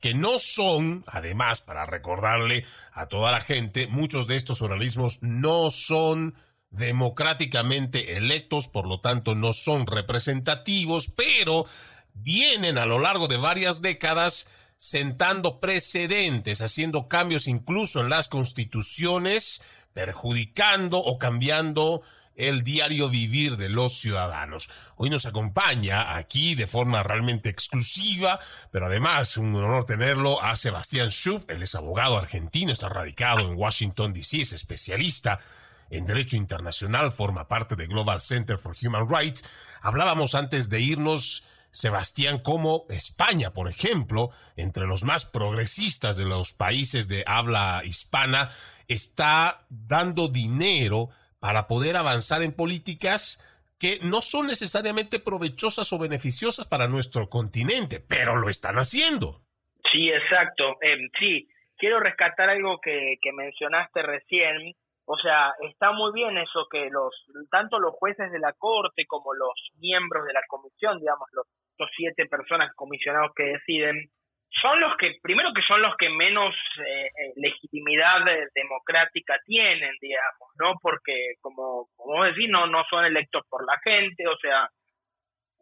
que 0.01 0.13
no 0.13 0.41
son, 0.41 1.05
además, 1.07 1.61
para 1.61 1.87
recordarle 1.87 2.65
a 2.93 3.07
toda 3.07 3.31
la 3.31 3.41
gente, 3.41 3.87
muchos 3.87 4.27
de 4.27 4.35
estos 4.35 4.61
organismos 4.61 5.23
no 5.23 5.71
son 5.71 6.35
democráticamente 6.71 8.17
electos, 8.17 8.69
por 8.69 8.87
lo 8.87 9.01
tanto 9.01 9.35
no 9.35 9.53
son 9.53 9.87
representativos, 9.87 11.11
pero 11.11 11.67
vienen 12.15 12.79
a 12.79 12.87
lo 12.87 12.99
largo 12.99 13.29
de 13.29 13.37
varias 13.37 13.83
décadas 13.83 14.47
sentando 14.77 15.61
precedentes, 15.61 16.63
haciendo 16.63 17.07
cambios 17.09 17.49
incluso 17.49 18.01
en 18.01 18.09
las 18.09 18.29
constituciones, 18.29 19.63
perjudicando 19.93 20.99
o 20.99 21.19
cambiando 21.19 22.03
el 22.37 22.65
diario 22.65 23.11
vivir 23.11 23.59
de 23.59 23.69
los 23.69 24.01
ciudadanos. 24.01 24.71
Hoy 24.97 25.11
nos 25.11 25.27
acompaña 25.27 26.17
aquí 26.17 26.55
de 26.55 26.67
forma 26.67 27.03
realmente 27.03 27.51
exclusiva, 27.51 28.41
pero 28.71 28.87
además 28.87 29.37
un 29.37 29.55
honor 29.55 29.85
tenerlo 29.85 30.41
a 30.43 30.57
Sebastián 30.57 31.11
Schuff. 31.11 31.45
Él 31.49 31.63
es 31.63 31.75
abogado 31.75 32.17
argentino, 32.17 32.73
está 32.73 32.89
radicado 32.89 33.41
en 33.41 33.59
Washington, 33.59 34.15
D.C., 34.15 34.41
es 34.41 34.53
especialista 34.55 35.41
en 35.91 36.07
Derecho 36.07 36.37
Internacional, 36.37 37.13
forma 37.13 37.49
parte 37.49 37.77
de 37.77 37.87
Global 37.87 38.21
Center 38.21 38.57
for 38.57 38.75
Human 38.83 39.09
Rights. 39.09 39.45
Hablábamos 39.83 40.35
antes 40.35 40.71
de 40.71 40.81
irnos 40.81 41.45
Sebastián, 41.73 42.39
como 42.39 42.85
España, 42.89 43.53
por 43.53 43.69
ejemplo, 43.69 44.31
entre 44.57 44.87
los 44.87 45.05
más 45.05 45.25
progresistas 45.25 46.17
de 46.17 46.25
los 46.25 46.53
países 46.53 47.09
de 47.09 47.23
habla 47.27 47.83
hispana, 47.85 48.51
está 48.89 49.67
dando 49.69 50.29
dinero 50.29 51.11
para 51.39 51.69
poder 51.69 51.97
avanzar 51.97 52.43
en 52.43 52.53
políticas 52.53 53.39
que 53.79 53.99
no 54.03 54.21
son 54.21 54.49
necesariamente 54.49 55.21
provechosas 55.21 55.93
o 55.93 55.99
beneficiosas 55.99 56.67
para 56.67 56.89
nuestro 56.89 57.29
continente, 57.29 57.99
pero 58.01 58.37
lo 58.37 58.51
están 58.51 58.77
haciendo. 58.77 59.41
Sí, 59.91 60.11
exacto. 60.11 60.77
Eh, 60.83 61.09
sí, 61.19 61.49
quiero 61.79 62.01
rescatar 62.01 62.51
algo 62.51 62.79
que, 62.81 63.17
que 63.23 63.33
mencionaste 63.33 64.03
recién. 64.03 64.75
O 65.13 65.17
sea, 65.19 65.53
está 65.69 65.91
muy 65.91 66.13
bien 66.13 66.39
eso 66.39 66.69
que 66.71 66.89
los 66.89 67.13
tanto 67.51 67.81
los 67.81 67.95
jueces 67.97 68.31
de 68.31 68.39
la 68.39 68.53
corte 68.53 69.07
como 69.09 69.35
los 69.35 69.55
miembros 69.81 70.25
de 70.25 70.33
la 70.33 70.43
comisión, 70.47 71.01
digamos, 71.01 71.29
los, 71.33 71.47
siete 71.97 72.27
personas 72.27 72.73
comisionados 72.77 73.33
que 73.35 73.43
deciden, 73.43 74.07
son 74.63 74.79
los 74.79 74.97
que, 74.99 75.17
primero 75.21 75.53
que 75.53 75.63
son 75.63 75.83
los 75.83 75.97
que 75.97 76.11
menos 76.11 76.55
eh, 76.79 77.07
eh, 77.07 77.33
legitimidad 77.35 78.21
democrática 78.55 79.35
tienen, 79.47 79.91
digamos, 80.01 80.49
¿no? 80.61 80.75
Porque, 80.81 81.35
como, 81.41 81.89
como 81.97 82.23
decís, 82.25 82.49
no, 82.49 82.69
no 82.69 82.85
son 82.89 83.05
electos 83.05 83.43
por 83.49 83.67
la 83.67 83.81
gente, 83.83 84.29
o 84.29 84.37
sea, 84.37 84.69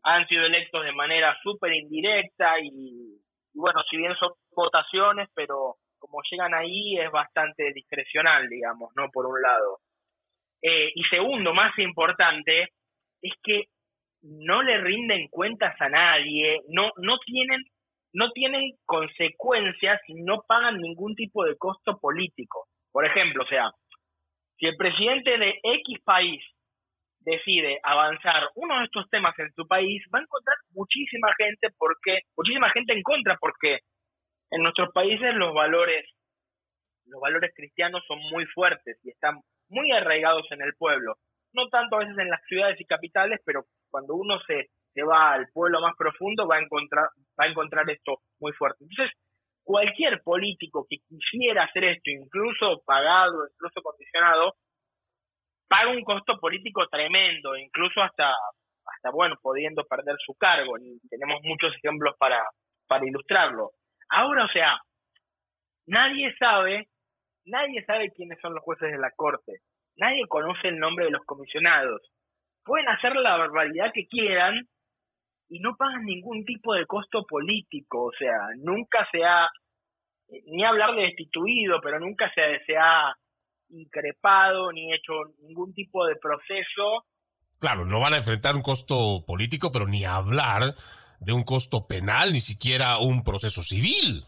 han 0.03 0.27
sido 0.29 0.45
electos 0.45 0.85
de 0.85 0.93
manera 0.93 1.35
súper 1.43 1.73
indirecta 1.73 2.61
y, 2.61 3.17
bueno, 3.55 3.83
si 3.89 3.97
bien 3.97 4.15
son 4.17 4.33
votaciones, 4.55 5.31
pero 5.35 5.77
como 6.09 6.23
llegan 6.31 6.55
ahí 6.55 6.99
es 6.99 7.11
bastante 7.11 7.73
discrecional, 7.73 8.49
digamos, 8.49 8.91
¿no? 8.97 9.11
Por 9.11 9.27
un 9.27 9.41
lado. 9.41 9.79
Eh, 10.63 10.91
y 10.95 11.05
segundo, 11.05 11.55
más 11.55 11.79
importante, 11.79 12.69
es 13.23 13.33
que 13.43 13.65
no 14.23 14.63
le 14.63 14.79
rinden 14.79 15.29
cuentas 15.29 15.81
a 15.81 15.89
nadie, 15.89 16.61
no, 16.69 16.91
no 16.97 17.19
tienen 17.25 17.63
no 18.15 18.31
tienen 18.33 18.73
consecuencias 18.87 20.01
y 20.09 20.15
no 20.23 20.43
pagan 20.49 20.79
ningún 20.79 21.15
tipo 21.15 21.45
de 21.45 21.57
costo 21.59 21.99
político. 22.01 22.67
Por 22.91 23.05
ejemplo, 23.05 23.45
o 23.45 23.47
sea, 23.47 23.71
si 24.57 24.67
el 24.67 24.77
presidente 24.77 25.37
de 25.37 25.61
X 25.63 25.99
país 26.05 26.43
decide 27.21 27.79
avanzar 27.83 28.49
uno 28.55 28.79
de 28.79 28.87
estos 28.87 29.09
temas 29.11 29.39
en 29.39 29.53
su 29.53 29.69
país, 29.69 30.03
va 30.13 30.21
a 30.21 30.23
encontrar 30.23 30.57
muchísima 30.73 31.29
gente 31.37 31.69
porque 31.77 32.21
muchísima 32.35 32.71
gente 32.71 32.95
en 32.95 33.03
contra 33.03 33.37
porque 33.39 33.81
en 34.51 34.63
nuestros 34.63 34.91
países 34.93 35.35
los 35.35 35.55
valores 35.55 36.05
los 37.07 37.21
valores 37.21 37.53
cristianos 37.55 38.03
son 38.07 38.19
muy 38.31 38.45
fuertes 38.47 38.99
y 39.03 39.11
están 39.11 39.41
muy 39.71 39.91
arraigados 39.93 40.47
en 40.51 40.61
el 40.61 40.75
pueblo. 40.77 41.17
No 41.55 41.69
tanto 41.69 41.97
a 41.97 42.01
veces 42.01 42.19
en 42.19 42.29
las 42.29 42.43
ciudades 42.47 42.79
y 42.79 42.85
capitales, 42.85 43.41
pero 43.47 43.65
cuando 43.91 44.15
uno 44.15 44.39
se 44.47 44.69
se 44.99 45.05
va 45.05 45.33
al 45.33 45.47
pueblo 45.53 45.81
más 45.81 45.95
profundo 45.97 46.47
va 46.47 46.57
a 46.57 46.63
encontrar, 46.63 47.07
va 47.39 47.45
a 47.45 47.49
encontrar 47.49 47.89
esto 47.89 48.19
muy 48.41 48.53
fuerte. 48.53 48.85
Entonces, 48.85 49.15
cualquier 49.63 50.21
político 50.23 50.87
que 50.89 50.97
quisiera 51.09 51.65
hacer 51.65 51.85
esto, 51.85 52.11
incluso 52.11 52.83
pagado, 52.85 53.47
incluso 53.53 53.81
condicionado, 53.83 54.55
paga 55.69 55.91
un 55.91 56.03
costo 56.03 56.39
político 56.41 56.87
tremendo, 56.89 57.57
incluso 57.57 58.01
hasta, 58.01 58.33
hasta 58.87 59.11
bueno, 59.13 59.37
pudiendo 59.41 59.85
perder 59.85 60.17
su 60.25 60.35
cargo. 60.35 60.75
Tenemos 61.09 61.41
muchos 61.45 61.75
ejemplos 61.77 62.17
para, 62.19 62.43
para 62.89 63.07
ilustrarlo. 63.07 63.71
Ahora, 64.11 64.45
o 64.45 64.49
sea, 64.49 64.79
nadie 65.87 66.35
sabe, 66.39 66.89
nadie 67.45 67.85
sabe 67.85 68.11
quiénes 68.13 68.39
son 68.41 68.55
los 68.55 68.63
jueces 68.63 68.91
de 68.91 68.99
la 68.99 69.11
Corte. 69.17 69.61
Nadie 69.97 70.27
conoce 70.29 70.69
el 70.69 70.79
nombre 70.79 71.07
de 71.07 71.11
los 71.11 71.25
comisionados. 71.25 72.01
Pueden 72.65 72.89
hacer 72.89 73.17
la 73.17 73.37
barbaridad 73.37 73.91
que 73.93 74.07
quieran 74.07 74.69
y 75.49 75.61
no 75.61 75.77
pagan 75.77 76.05
ningún 76.05 76.45
tipo 76.45 76.75
de 76.75 76.87
costo 76.87 77.25
político. 77.27 78.05
O 78.05 78.13
sea, 78.13 78.37
nunca 78.59 79.07
se 79.11 79.25
ha, 79.25 79.49
ni 80.47 80.65
hablar 80.65 80.95
de 80.95 81.03
destituido, 81.03 81.81
pero 81.83 81.99
nunca 81.99 82.31
se, 82.35 82.65
se 82.65 82.77
ha 82.77 83.15
increpado 83.71 84.73
ni 84.73 84.93
hecho 84.93 85.13
ningún 85.43 85.75
tipo 85.75 86.07
de 86.07 86.17
proceso. 86.17 87.07
Claro, 87.59 87.85
no 87.85 88.01
van 88.01 88.15
a 88.15 88.19
enfrentar 88.19 88.55
un 88.55 88.63
costo 88.63 89.25
político, 89.27 89.73
pero 89.73 89.87
ni 89.87 90.05
hablar 90.05 90.75
de 91.21 91.33
un 91.33 91.45
costo 91.45 91.87
penal, 91.87 92.33
ni 92.33 92.41
siquiera 92.41 92.99
un 92.99 93.25
proceso 93.25 93.63
civil. 93.63 94.25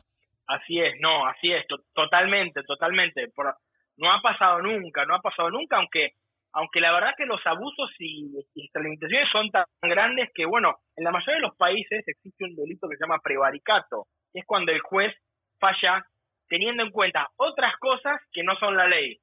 Así 0.46 0.81
es, 0.81 0.94
no, 1.00 1.26
así 1.26 1.53
es, 1.53 1.64
totalmente, 1.94 2.62
totalmente. 2.64 3.29
Por, 3.35 3.55
no 3.96 4.12
ha 4.12 4.20
pasado 4.20 4.61
nunca, 4.61 5.05
no 5.05 5.14
ha 5.14 5.20
pasado 5.20 5.50
nunca, 5.50 5.76
aunque 5.76 6.12
aunque 6.53 6.81
la 6.81 6.92
verdad 6.92 7.14
que 7.16 7.26
los 7.26 7.40
abusos 7.46 7.90
y, 8.00 8.26
y 8.55 8.64
extralimitaciones 8.64 9.29
son 9.31 9.50
tan 9.50 9.66
grandes 9.83 10.31
que, 10.35 10.46
bueno, 10.46 10.79
en 10.96 11.05
la 11.05 11.12
mayoría 11.12 11.37
de 11.37 11.46
los 11.46 11.57
países 11.57 12.03
existe 12.05 12.44
un 12.44 12.57
delito 12.57 12.88
que 12.88 12.96
se 12.96 13.05
llama 13.05 13.20
prevaricato, 13.22 14.07
que 14.33 14.40
es 14.40 14.46
cuando 14.46 14.72
el 14.72 14.81
juez 14.81 15.14
falla 15.61 16.05
teniendo 16.48 16.83
en 16.83 16.90
cuenta 16.90 17.29
otras 17.37 17.76
cosas 17.79 18.20
que 18.33 18.42
no 18.42 18.57
son 18.57 18.76
la 18.76 18.88
ley. 18.88 19.16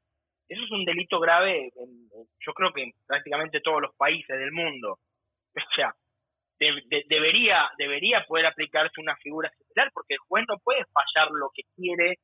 Eso 0.48 0.64
es 0.64 0.72
un 0.72 0.86
delito 0.86 1.20
grave, 1.20 1.70
yo 2.40 2.54
creo 2.54 2.72
que 2.72 2.84
en 2.84 2.92
prácticamente 3.06 3.60
todos 3.60 3.82
los 3.82 3.96
países 3.96 4.38
del 4.40 4.52
mundo. 4.52 4.98
O 5.58 5.76
sea, 5.76 5.92
debería, 6.60 7.70
debería 7.78 8.26
poder 8.28 8.48
aplicarse 8.48 9.02
una 9.02 9.16
figura 9.18 9.50
similar 9.52 9.92
porque 9.94 10.16
el 10.16 10.20
juez 10.28 10.46
no 10.48 10.58
puede 10.64 10.84
fallar 10.86 11.32
lo 11.32 11.50
que 11.54 11.64
quiere, 11.76 12.16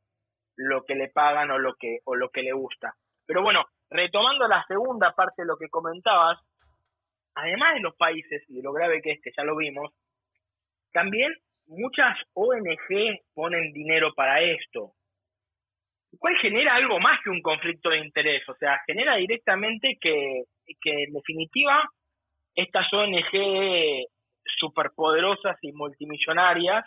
lo 0.57 0.83
que 0.83 0.95
le 0.95 1.09
pagan 1.09 1.51
o 1.51 1.57
lo 1.57 1.75
que, 1.75 1.99
o 2.05 2.15
lo 2.15 2.29
que 2.29 2.41
le 2.41 2.53
gusta. 2.53 2.93
Pero 3.25 3.41
bueno, 3.41 3.65
retomando 3.89 4.47
la 4.47 4.65
segunda 4.67 5.11
parte 5.13 5.43
de 5.43 5.47
lo 5.47 5.57
que 5.57 5.69
comentabas, 5.69 6.39
además 7.35 7.75
de 7.75 7.81
los 7.81 7.95
países 7.95 8.43
y 8.49 8.55
de 8.55 8.63
lo 8.63 8.73
grave 8.73 9.01
que 9.01 9.11
es, 9.11 9.21
que 9.21 9.31
ya 9.35 9.43
lo 9.43 9.55
vimos, 9.55 9.91
también 10.91 11.33
muchas 11.67 12.17
ONG 12.33 13.19
ponen 13.33 13.71
dinero 13.71 14.13
para 14.13 14.41
esto 14.41 14.93
cual 16.19 16.35
genera 16.37 16.75
algo 16.75 16.99
más 16.99 17.19
que 17.23 17.29
un 17.29 17.41
conflicto 17.41 17.89
de 17.89 17.99
interés, 17.99 18.47
o 18.47 18.55
sea, 18.55 18.81
genera 18.85 19.15
directamente 19.15 19.97
que, 19.99 20.43
que 20.81 21.03
en 21.03 21.13
definitiva 21.13 21.83
estas 22.55 22.91
ONG 22.93 24.05
superpoderosas 24.59 25.57
y 25.61 25.71
multimillonarias 25.73 26.85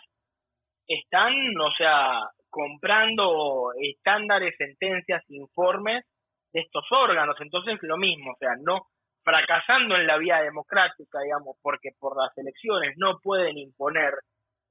están, 0.87 1.33
o 1.59 1.71
sea, 1.77 2.29
comprando 2.49 3.71
estándares, 3.79 4.55
sentencias, 4.57 5.23
informes 5.29 6.05
de 6.53 6.61
estos 6.61 6.85
órganos. 6.91 7.35
Entonces, 7.39 7.77
lo 7.81 7.97
mismo, 7.97 8.31
o 8.31 8.37
sea, 8.39 8.51
no 8.61 8.87
fracasando 9.23 9.95
en 9.95 10.07
la 10.07 10.17
vía 10.17 10.41
democrática, 10.41 11.19
digamos, 11.19 11.57
porque 11.61 11.89
por 11.99 12.15
las 12.15 12.35
elecciones 12.37 12.95
no 12.97 13.19
pueden 13.19 13.57
imponer 13.57 14.13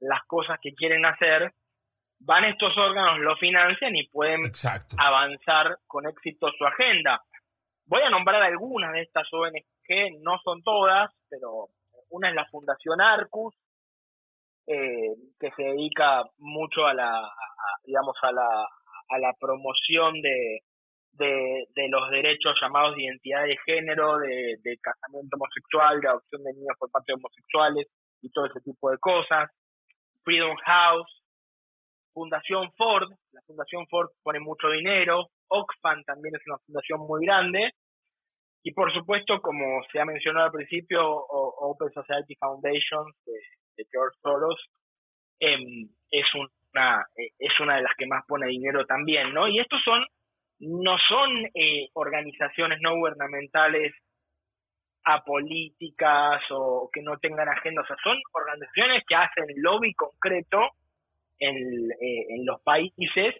las 0.00 0.22
cosas 0.26 0.58
que 0.62 0.72
quieren 0.72 1.04
hacer, 1.04 1.52
van 2.20 2.44
estos 2.44 2.76
órganos, 2.78 3.18
lo 3.18 3.36
financian 3.36 3.94
y 3.94 4.08
pueden 4.08 4.50
avanzar 4.96 5.76
con 5.86 6.06
éxito 6.08 6.50
su 6.56 6.64
agenda. 6.64 7.20
Voy 7.84 8.02
a 8.02 8.10
nombrar 8.10 8.42
algunas 8.42 8.92
de 8.92 9.02
estas 9.02 9.30
ONG, 9.32 10.22
no 10.22 10.38
son 10.42 10.62
todas, 10.62 11.10
pero 11.28 11.68
una 12.16 12.28
es 12.30 12.34
la 12.34 12.46
Fundación 12.46 13.00
Arcus, 13.00 13.54
eh, 14.66 15.14
que 15.38 15.50
se 15.56 15.62
dedica 15.62 16.24
mucho 16.38 16.86
a 16.86 16.94
la, 16.94 17.30
digamos, 17.84 18.16
a 18.22 18.32
la, 18.32 18.66
a 19.08 19.18
la 19.18 19.32
promoción 19.38 20.20
de, 20.20 20.60
de, 21.12 21.88
los 21.88 22.10
derechos 22.10 22.56
llamados 22.60 22.96
de 22.96 23.04
identidad 23.04 23.44
de 23.44 23.56
género, 23.64 24.18
de, 24.18 24.56
de 24.62 24.78
casamiento 24.78 25.36
homosexual, 25.36 26.00
de 26.00 26.08
adopción 26.08 26.42
de 26.42 26.52
niños 26.52 26.76
por 26.78 26.90
parte 26.90 27.12
de 27.12 27.14
homosexuales 27.14 27.86
y 28.22 28.30
todo 28.30 28.46
ese 28.46 28.60
tipo 28.60 28.90
de 28.90 28.98
cosas. 28.98 29.50
Freedom 30.24 30.56
House, 30.64 31.22
Fundación 32.12 32.72
Ford, 32.76 33.08
la 33.32 33.42
Fundación 33.42 33.86
Ford 33.88 34.08
pone 34.22 34.40
mucho 34.40 34.68
dinero, 34.70 35.28
Oxfam 35.48 36.02
también 36.04 36.34
es 36.34 36.42
una 36.46 36.58
fundación 36.58 37.00
muy 37.00 37.24
grande, 37.24 37.72
y 38.66 38.72
por 38.72 38.92
supuesto, 38.92 39.40
como 39.40 39.80
se 39.92 40.00
ha 40.00 40.04
mencionado 40.04 40.46
al 40.46 40.50
principio, 40.50 41.00
Open 41.06 41.88
Society 41.92 42.34
Foundation 42.34 43.06
de, 43.24 43.86
George 43.92 44.18
Soros 44.20 44.60
em, 45.38 45.88
es 46.10 46.24
una 46.34 47.06
es 47.38 47.60
una 47.60 47.76
de 47.76 47.82
las 47.82 47.94
que 47.96 48.08
más 48.08 48.24
pone 48.26 48.48
dinero 48.48 48.84
también, 48.84 49.32
¿no? 49.32 49.46
Y 49.46 49.60
estos 49.60 49.80
son 49.84 50.04
no 50.58 50.96
son 51.08 51.46
eh, 51.54 51.90
organizaciones 51.92 52.80
no 52.80 52.96
gubernamentales 52.96 53.94
apolíticas 55.04 56.42
o 56.50 56.90
que 56.92 57.02
no 57.02 57.18
tengan 57.18 57.48
agenda, 57.48 57.82
o 57.82 57.86
sea, 57.86 57.96
son 58.02 58.18
organizaciones 58.32 59.04
que 59.06 59.14
hacen 59.14 59.44
lobby 59.58 59.94
concreto 59.94 60.70
en, 61.38 61.54
eh, 61.54 62.26
en 62.30 62.44
los 62.44 62.60
países 62.62 63.36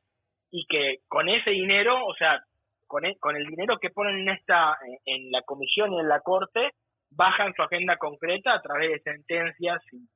y 0.52 0.66
que 0.68 0.98
con 1.08 1.28
ese 1.28 1.50
dinero, 1.50 2.06
o 2.06 2.14
sea, 2.14 2.44
con 2.86 3.04
el, 3.04 3.18
con 3.18 3.36
el 3.36 3.46
dinero 3.46 3.78
que 3.80 3.90
ponen 3.90 4.18
en 4.18 4.28
esta 4.30 4.76
en 5.04 5.30
la 5.30 5.42
comisión 5.42 5.92
y 5.92 6.00
en 6.00 6.08
la 6.08 6.20
corte, 6.20 6.70
bajan 7.10 7.52
su 7.54 7.62
agenda 7.62 7.96
concreta 7.96 8.54
a 8.54 8.62
través 8.62 8.90
de 8.92 9.12
sentencias 9.12 9.82
y, 9.92 10.08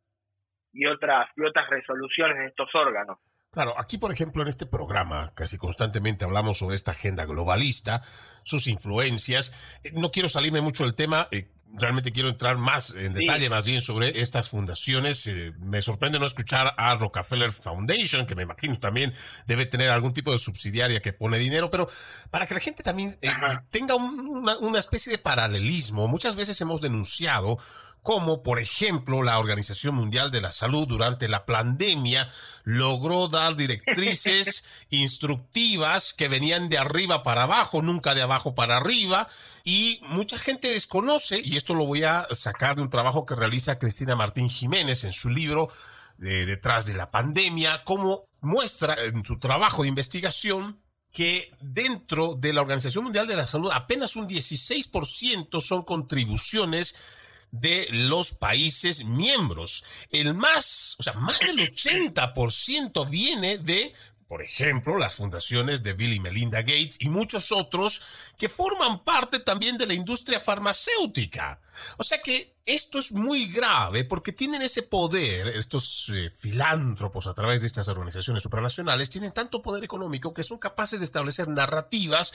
y 0.72 0.86
otras 0.86 1.28
y 1.36 1.42
otras 1.42 1.68
resoluciones 1.68 2.38
de 2.38 2.46
estos 2.46 2.68
órganos. 2.74 3.18
Claro, 3.52 3.72
aquí 3.76 3.98
por 3.98 4.12
ejemplo 4.12 4.42
en 4.42 4.48
este 4.48 4.64
programa 4.64 5.32
casi 5.34 5.58
constantemente 5.58 6.24
hablamos 6.24 6.58
sobre 6.58 6.76
esta 6.76 6.92
agenda 6.92 7.24
globalista, 7.24 8.00
sus 8.44 8.68
influencias. 8.68 9.80
Eh, 9.82 9.90
no 9.94 10.10
quiero 10.10 10.28
salirme 10.28 10.60
mucho 10.60 10.84
del 10.84 10.94
tema, 10.94 11.26
eh, 11.32 11.48
realmente 11.74 12.12
quiero 12.12 12.28
entrar 12.28 12.56
más 12.58 12.94
en 12.94 13.12
detalle, 13.12 13.48
más 13.48 13.64
bien 13.64 13.80
sobre 13.80 14.20
estas 14.20 14.48
fundaciones. 14.48 15.26
Eh, 15.26 15.52
me 15.60 15.82
sorprende 15.82 16.18
no 16.18 16.26
escuchar 16.26 16.74
a 16.76 16.94
Rockefeller 16.96 17.52
Foundation, 17.52 18.26
que 18.26 18.34
me 18.34 18.42
imagino 18.42 18.78
también 18.78 19.12
debe 19.46 19.66
tener 19.66 19.90
algún 19.90 20.12
tipo 20.12 20.32
de 20.32 20.38
subsidiaria 20.38 21.00
que 21.00 21.12
pone 21.12 21.38
dinero, 21.38 21.70
pero 21.70 21.88
para 22.30 22.46
que 22.46 22.54
la 22.54 22.60
gente 22.60 22.82
también 22.82 23.10
eh, 23.22 23.30
tenga 23.70 23.94
una, 23.94 24.58
una 24.58 24.78
especie 24.78 25.12
de 25.12 25.18
paralelismo, 25.18 26.08
muchas 26.08 26.36
veces 26.36 26.60
hemos 26.60 26.80
denunciado 26.80 27.58
como 28.02 28.42
por 28.42 28.58
ejemplo 28.58 29.22
la 29.22 29.38
Organización 29.38 29.94
Mundial 29.94 30.30
de 30.30 30.40
la 30.40 30.52
Salud 30.52 30.86
durante 30.86 31.28
la 31.28 31.44
pandemia 31.44 32.30
logró 32.64 33.28
dar 33.28 33.56
directrices 33.56 34.64
instructivas 34.90 36.12
que 36.12 36.28
venían 36.28 36.68
de 36.68 36.78
arriba 36.78 37.22
para 37.22 37.44
abajo, 37.44 37.82
nunca 37.82 38.14
de 38.14 38.22
abajo 38.22 38.54
para 38.54 38.78
arriba, 38.78 39.28
y 39.64 40.00
mucha 40.08 40.38
gente 40.38 40.68
desconoce, 40.68 41.40
y 41.42 41.56
esto 41.56 41.74
lo 41.74 41.86
voy 41.86 42.04
a 42.04 42.26
sacar 42.32 42.76
de 42.76 42.82
un 42.82 42.90
trabajo 42.90 43.26
que 43.26 43.34
realiza 43.34 43.78
Cristina 43.78 44.16
Martín 44.16 44.48
Jiménez 44.48 45.04
en 45.04 45.12
su 45.12 45.28
libro 45.28 45.70
de 46.16 46.46
Detrás 46.46 46.86
de 46.86 46.94
la 46.94 47.10
pandemia, 47.10 47.82
como 47.84 48.28
muestra 48.40 48.96
en 49.04 49.24
su 49.24 49.38
trabajo 49.38 49.82
de 49.82 49.88
investigación 49.88 50.80
que 51.12 51.50
dentro 51.60 52.36
de 52.36 52.52
la 52.52 52.60
Organización 52.60 53.04
Mundial 53.04 53.26
de 53.26 53.36
la 53.36 53.46
Salud 53.46 53.70
apenas 53.72 54.16
un 54.16 54.28
16% 54.28 55.60
son 55.60 55.82
contribuciones 55.82 56.94
de 57.50 57.86
los 57.90 58.32
países 58.32 59.04
miembros. 59.04 59.84
El 60.10 60.34
más, 60.34 60.96
o 60.98 61.02
sea, 61.02 61.14
más 61.14 61.38
del 61.40 61.58
80% 61.58 63.08
viene 63.08 63.58
de 63.58 63.94
por 64.30 64.42
ejemplo, 64.42 64.96
las 64.96 65.16
fundaciones 65.16 65.82
de 65.82 65.92
Bill 65.92 66.12
y 66.12 66.20
Melinda 66.20 66.60
Gates 66.60 66.98
y 67.00 67.08
muchos 67.08 67.50
otros 67.50 68.00
que 68.38 68.48
forman 68.48 69.00
parte 69.02 69.40
también 69.40 69.76
de 69.76 69.88
la 69.88 69.94
industria 69.94 70.38
farmacéutica. 70.38 71.60
O 71.98 72.02
sea 72.02 72.20
que 72.22 72.54
esto 72.66 73.00
es 73.00 73.10
muy 73.10 73.50
grave 73.50 74.04
porque 74.04 74.32
tienen 74.32 74.62
ese 74.62 74.82
poder, 74.82 75.48
estos 75.48 76.08
eh, 76.10 76.30
filántropos 76.30 77.26
a 77.26 77.34
través 77.34 77.62
de 77.62 77.66
estas 77.66 77.88
organizaciones 77.88 78.44
supranacionales, 78.44 79.10
tienen 79.10 79.32
tanto 79.32 79.60
poder 79.60 79.82
económico 79.82 80.32
que 80.32 80.44
son 80.44 80.58
capaces 80.58 81.00
de 81.00 81.04
establecer 81.04 81.48
narrativas 81.48 82.32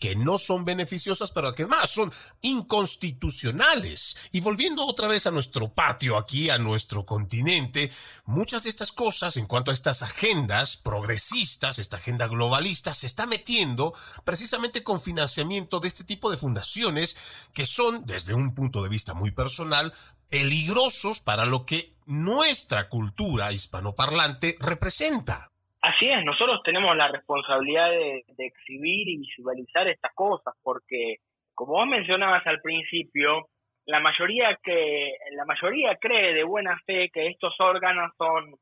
que 0.00 0.16
no 0.16 0.38
son 0.38 0.64
beneficiosas, 0.64 1.30
pero 1.30 1.54
que 1.54 1.62
además 1.62 1.90
son 1.90 2.12
inconstitucionales. 2.42 4.16
Y 4.32 4.40
volviendo 4.40 4.84
otra 4.84 5.08
vez 5.08 5.26
a 5.26 5.30
nuestro 5.30 5.72
patio, 5.72 6.16
aquí 6.16 6.50
a 6.50 6.58
nuestro 6.58 7.06
continente, 7.06 7.92
muchas 8.24 8.64
de 8.64 8.70
estas 8.70 8.92
cosas 8.92 9.36
en 9.36 9.46
cuanto 9.46 9.70
a 9.70 9.74
estas 9.74 10.02
agendas 10.02 10.76
progresistas, 10.76 11.78
esta 11.78 11.98
agenda 11.98 12.26
globalista, 12.26 12.92
se 12.92 13.06
está 13.06 13.26
metiendo 13.26 13.94
precisamente 14.24 14.82
con 14.82 15.00
financiamiento 15.00 15.80
de 15.80 15.88
este 15.88 16.02
tipo 16.02 16.30
de 16.30 16.36
fundaciones 16.36 17.16
que 17.52 17.66
son, 17.66 18.04
desde 18.04 18.34
un 18.34 18.54
punto 18.54 18.75
de 18.82 18.88
vista 18.88 19.14
muy 19.14 19.30
personal, 19.30 19.92
peligrosos 20.30 21.22
para 21.22 21.46
lo 21.46 21.64
que 21.66 21.90
nuestra 22.06 22.88
cultura 22.88 23.52
hispanoparlante 23.52 24.56
representa. 24.60 25.50
Así 25.82 26.08
es, 26.08 26.24
nosotros 26.24 26.60
tenemos 26.64 26.96
la 26.96 27.08
responsabilidad 27.08 27.90
de, 27.90 28.24
exhibir 28.38 29.08
y 29.08 29.18
visualizar 29.18 29.86
estas 29.86 30.12
cosas, 30.14 30.54
porque 30.62 31.16
como 31.54 31.74
vos 31.74 31.86
mencionabas 31.86 32.44
al 32.46 32.60
principio, 32.60 33.48
la 33.86 34.00
mayoría 34.00 34.58
que 34.62 35.12
la 35.36 35.44
mayoría 35.44 35.96
cree 36.00 36.34
de 36.34 36.42
buena 36.42 36.76
fe 36.84 37.08
que 37.12 37.28
estos 37.28 37.54
órganos 37.60 38.12
son 38.18 38.56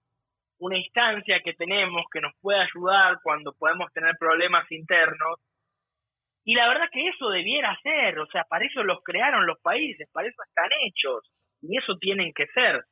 una 0.59 0.77
instancia 0.77 1.41
que 1.43 1.55
tenemos 1.55 2.05
que 2.13 2.21
nos 2.21 2.33
puede 2.41 2.61
ayudar 2.61 3.19
cuando 3.23 3.55
podemos 3.55 3.91
tener 3.93 4.15
problemas 4.19 4.71
internos 4.71 5.41
y 6.45 6.55
la 6.55 6.69
verdad 6.69 6.89
que 6.93 7.09
eso 7.09 7.31
debiera 7.31 7.77
ser, 7.83 8.19
o 8.19 8.27
sea, 8.27 8.45
para 8.45 8.67
eso 8.67 8.83
los 8.83 9.03
crearon 9.03 9.47
los 9.47 9.61
países, 9.61 10.09
para 10.13 10.29
eso 10.29 10.43
están 10.47 10.71
hechos 10.85 11.31
y 11.63 11.79
eso 11.79 11.97
tienen 11.99 12.33
que 12.35 12.47
ser. 12.49 12.83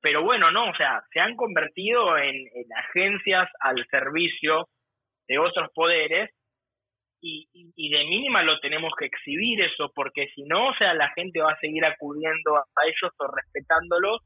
Pero 0.00 0.22
bueno, 0.22 0.50
no, 0.50 0.70
o 0.70 0.74
sea, 0.76 1.02
se 1.12 1.20
han 1.20 1.36
convertido 1.36 2.16
en, 2.18 2.34
en 2.34 2.64
agencias 2.76 3.48
al 3.60 3.84
servicio 3.88 4.68
de 5.28 5.38
otros 5.38 5.70
poderes 5.74 6.30
y, 7.20 7.48
y, 7.52 7.90
de 7.90 8.04
mínima 8.04 8.42
lo 8.42 8.60
tenemos 8.60 8.92
que 8.96 9.06
exhibir 9.06 9.60
eso, 9.62 9.90
porque 9.94 10.28
si 10.34 10.44
no, 10.44 10.68
o 10.68 10.74
sea, 10.74 10.94
la 10.94 11.10
gente 11.10 11.40
va 11.40 11.52
a 11.52 11.58
seguir 11.58 11.84
acudiendo 11.84 12.56
a, 12.56 12.64
ellos 12.86 13.12
o 13.18 13.26
respetándolos 13.26 14.20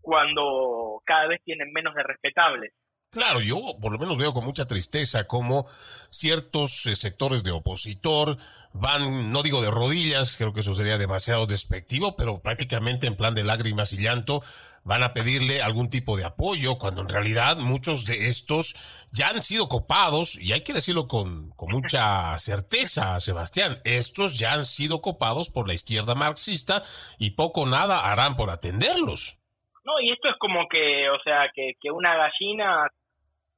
cuando 0.00 1.00
cada 1.04 1.26
vez 1.26 1.42
tienen 1.42 1.72
menos 1.72 1.94
de 1.94 2.04
respetables. 2.04 2.72
Claro, 3.12 3.40
yo 3.40 3.56
por 3.80 3.90
lo 3.90 3.98
menos 3.98 4.18
veo 4.18 4.32
con 4.32 4.44
mucha 4.44 4.68
tristeza 4.68 5.26
cómo 5.26 5.66
ciertos 6.10 6.86
eh, 6.86 6.94
sectores 6.94 7.42
de 7.42 7.50
opositor 7.50 8.36
van, 8.72 9.32
no 9.32 9.42
digo 9.42 9.60
de 9.62 9.70
rodillas, 9.72 10.36
creo 10.36 10.52
que 10.52 10.60
eso 10.60 10.76
sería 10.76 10.96
demasiado 10.96 11.46
despectivo, 11.46 12.14
pero 12.14 12.40
prácticamente 12.40 13.08
en 13.08 13.16
plan 13.16 13.34
de 13.34 13.42
lágrimas 13.42 13.92
y 13.92 14.00
llanto 14.00 14.42
van 14.84 15.02
a 15.02 15.12
pedirle 15.12 15.60
algún 15.60 15.90
tipo 15.90 16.16
de 16.16 16.24
apoyo, 16.24 16.78
cuando 16.78 17.00
en 17.00 17.08
realidad 17.08 17.56
muchos 17.56 18.06
de 18.06 18.28
estos 18.28 19.08
ya 19.10 19.30
han 19.30 19.42
sido 19.42 19.68
copados, 19.68 20.38
y 20.40 20.52
hay 20.52 20.62
que 20.62 20.72
decirlo 20.72 21.08
con, 21.08 21.50
con 21.56 21.72
mucha 21.72 22.38
certeza, 22.38 23.18
Sebastián, 23.18 23.80
estos 23.82 24.38
ya 24.38 24.52
han 24.52 24.64
sido 24.64 25.02
copados 25.02 25.50
por 25.50 25.66
la 25.66 25.74
izquierda 25.74 26.14
marxista 26.14 26.84
y 27.18 27.30
poco 27.30 27.66
nada 27.66 28.08
harán 28.08 28.36
por 28.36 28.50
atenderlos. 28.50 29.40
No, 29.82 30.00
y 30.00 30.12
esto 30.12 30.28
es 30.28 30.36
como 30.38 30.68
que, 30.68 31.10
o 31.10 31.20
sea, 31.24 31.50
que, 31.52 31.72
que 31.80 31.90
una 31.90 32.14
gallina 32.14 32.86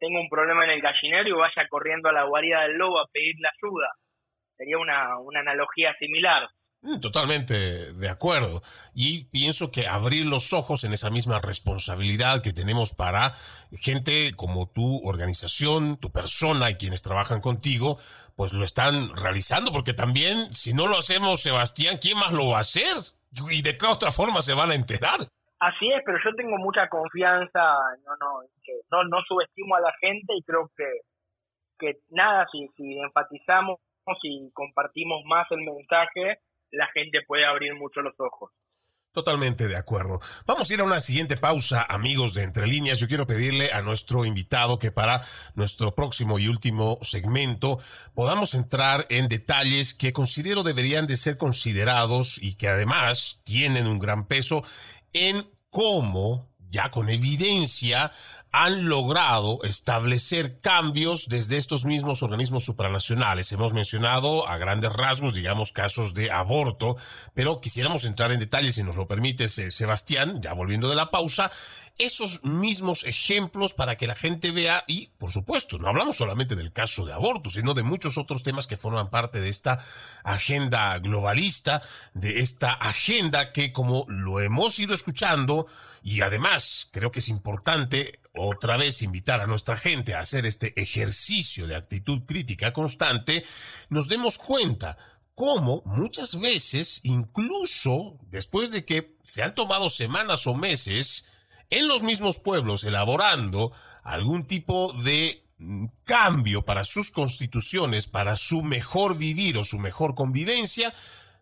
tenga 0.03 0.21
un 0.21 0.29
problema 0.29 0.65
en 0.65 0.71
el 0.71 0.83
gallinero 0.83 1.29
y 1.29 1.33
vaya 1.33 1.69
corriendo 1.71 2.09
a 2.09 2.13
la 2.13 2.25
guarida 2.25 2.63
del 2.63 2.77
lobo 2.77 2.99
a 2.99 3.07
pedirle 3.13 3.47
ayuda. 3.47 3.87
Sería 4.57 4.77
una, 4.79 5.19
una 5.21 5.41
analogía 5.41 5.95
similar. 6.01 6.49
Mm, 6.81 6.99
totalmente 6.99 7.93
de 7.93 8.09
acuerdo. 8.09 8.63
Y 8.93 9.27
pienso 9.27 9.71
que 9.71 9.87
abrir 9.87 10.27
los 10.27 10.53
ojos 10.53 10.83
en 10.83 10.93
esa 10.93 11.09
misma 11.09 11.39
responsabilidad 11.39 12.43
que 12.43 12.53
tenemos 12.53 12.95
para 12.95 13.37
gente 13.79 14.33
como 14.35 14.69
tu 14.69 15.07
organización, 15.07 15.97
tu 15.99 16.11
persona 16.11 16.69
y 16.71 16.75
quienes 16.75 17.03
trabajan 17.03 17.41
contigo, 17.41 17.99
pues 18.35 18.53
lo 18.53 18.65
están 18.65 19.17
realizando, 19.17 19.71
porque 19.71 19.95
también 19.95 20.53
si 20.53 20.75
no 20.75 20.89
lo 20.89 20.99
hacemos, 20.99 21.43
Sebastián, 21.43 21.99
¿quién 22.03 22.19
más 22.19 22.33
lo 22.33 22.49
va 22.49 22.59
a 22.59 22.63
hacer? 22.63 22.97
¿Y 23.53 23.63
de 23.63 23.79
qué 23.79 23.87
otra 23.87 24.11
forma 24.11 24.43
se 24.43 24.55
van 24.55 24.73
a 24.73 24.75
enterar? 24.75 25.29
Así 25.63 25.89
es, 25.93 26.03
pero 26.05 26.19
yo 26.25 26.35
tengo 26.35 26.59
mucha 26.59 26.89
confianza, 26.89 27.61
no, 28.05 28.17
no, 28.19 28.41
que 28.65 28.73
no, 28.91 29.05
no 29.05 29.23
subestimo 29.23 29.77
a 29.77 29.81
la 29.81 29.93
gente 30.01 30.35
y 30.35 30.43
creo 30.43 30.69
que, 30.77 30.91
que 31.79 32.01
nada, 32.11 32.49
si, 32.51 32.67
si 32.77 32.99
enfatizamos 32.99 33.79
y 34.25 34.51
compartimos 34.55 35.23
más 35.25 35.47
el 35.53 35.61
mensaje, 35.61 36.39
la 36.73 36.89
gente 36.89 37.21
puede 37.29 37.47
abrir 37.47 37.77
mucho 37.77 38.01
los 38.01 38.19
ojos. 38.19 38.51
Totalmente 39.13 39.69
de 39.69 39.77
acuerdo. 39.77 40.21
Vamos 40.47 40.71
a 40.71 40.75
ir 40.75 40.81
a 40.81 40.85
una 40.85 41.03
siguiente 41.03 41.37
pausa, 41.37 41.85
amigos 41.87 42.33
de 42.33 42.45
Entre 42.45 42.67
Líneas. 42.67 42.99
Yo 42.99 43.09
quiero 43.09 43.27
pedirle 43.27 43.71
a 43.71 43.83
nuestro 43.83 44.25
invitado 44.25 44.79
que 44.79 44.91
para 44.91 45.23
nuestro 45.55 45.95
próximo 45.95 46.39
y 46.39 46.49
último 46.49 46.99
segmento 47.03 47.79
podamos 48.15 48.55
entrar 48.55 49.07
en 49.11 49.29
detalles 49.29 49.93
que 49.93 50.15
considero 50.15 50.63
deberían 50.63 51.07
de 51.07 51.19
ser 51.19 51.37
considerados 51.37 52.39
y 52.41 52.55
que 52.55 52.69
además 52.69 53.43
tienen 53.45 53.87
un 53.87 53.99
gran 53.99 54.29
peso 54.29 54.65
en 55.13 55.47
cómo, 55.69 56.51
ya 56.71 56.91
con 56.91 57.11
evidencia, 57.11 58.13
han 58.53 58.87
logrado 58.87 59.61
establecer 59.65 60.61
cambios 60.61 61.29
desde 61.29 61.57
estos 61.57 61.87
mismos 61.87 62.23
organismos 62.23 62.67
supranacionales. 62.67 63.51
Hemos 63.51 63.73
mencionado 63.73 64.47
a 64.47 64.59
grandes 64.59 64.93
rasgos, 64.93 65.33
digamos, 65.33 65.73
casos 65.73 66.13
de 66.13 66.31
aborto, 66.31 66.97
pero 67.33 67.63
quisiéramos 67.63 68.05
entrar 68.05 68.31
en 68.31 68.41
detalles, 68.41 68.75
si 68.75 68.83
nos 68.83 68.97
lo 68.97 69.09
permite 69.09 69.49
Sebastián, 69.49 70.43
ya 70.43 70.53
volviendo 70.53 70.91
de 70.91 70.97
la 70.97 71.11
pausa, 71.11 71.51
esos 71.97 72.45
mismos 72.45 73.05
ejemplos 73.05 73.73
para 73.73 73.97
que 73.97 74.07
la 74.07 74.15
gente 74.15 74.51
vea 74.51 74.85
y, 74.87 75.09
por 75.19 75.31
supuesto, 75.31 75.79
no 75.79 75.89
hablamos 75.89 76.17
solamente 76.17 76.55
del 76.55 76.73
caso 76.73 77.07
de 77.07 77.15
aborto, 77.15 77.49
sino 77.49 77.73
de 77.73 77.83
muchos 77.83 78.19
otros 78.19 78.43
temas 78.43 78.67
que 78.67 78.77
forman 78.77 79.09
parte 79.09 79.41
de 79.41 79.49
esta 79.49 79.83
agenda 80.25 80.99
globalista, 80.99 81.83
de 82.13 82.41
esta 82.41 82.73
agenda 82.73 83.51
que, 83.53 83.73
como 83.73 84.05
lo 84.09 84.41
hemos 84.41 84.79
ido 84.79 84.93
escuchando, 84.93 85.67
y 86.03 86.21
además 86.21 86.91
creo 86.93 87.11
que 87.11 87.21
es 87.21 87.29
importante 87.29 88.21
otra 88.35 88.77
vez 88.77 89.03
invitar 89.03 89.41
a 89.41 89.47
nuestra 89.47 89.77
gente 89.77 90.15
a 90.15 90.21
hacer 90.21 90.47
este 90.47 90.81
ejercicio 90.81 91.67
de 91.67 91.77
actitud 91.77 92.23
crítica 92.27 92.73
constante, 92.73 93.45
nos 93.91 94.09
demos 94.09 94.39
cuenta 94.39 94.97
cómo 95.35 95.83
muchas 95.85 96.41
veces, 96.41 97.01
incluso 97.05 98.19
después 98.31 98.71
de 98.71 98.85
que 98.85 99.17
se 99.25 99.43
han 99.43 99.55
tomado 99.55 99.89
semanas 99.89 100.47
o 100.47 100.55
meses 100.55 101.27
en 101.71 101.89
los 101.89 102.03
mismos 102.03 102.39
pueblos 102.39 102.85
elaborando 102.85 103.73
algún 104.03 104.47
tipo 104.47 104.93
de 105.05 105.45
mm, 105.59 105.87
cambio 106.05 106.65
para 106.65 106.85
sus 106.85 107.11
constituciones, 107.11 108.07
para 108.07 108.37
su 108.37 108.63
mejor 108.63 109.17
vivir 109.17 109.59
o 109.59 109.65
su 109.65 109.79
mejor 109.79 110.15
convivencia, 110.15 110.95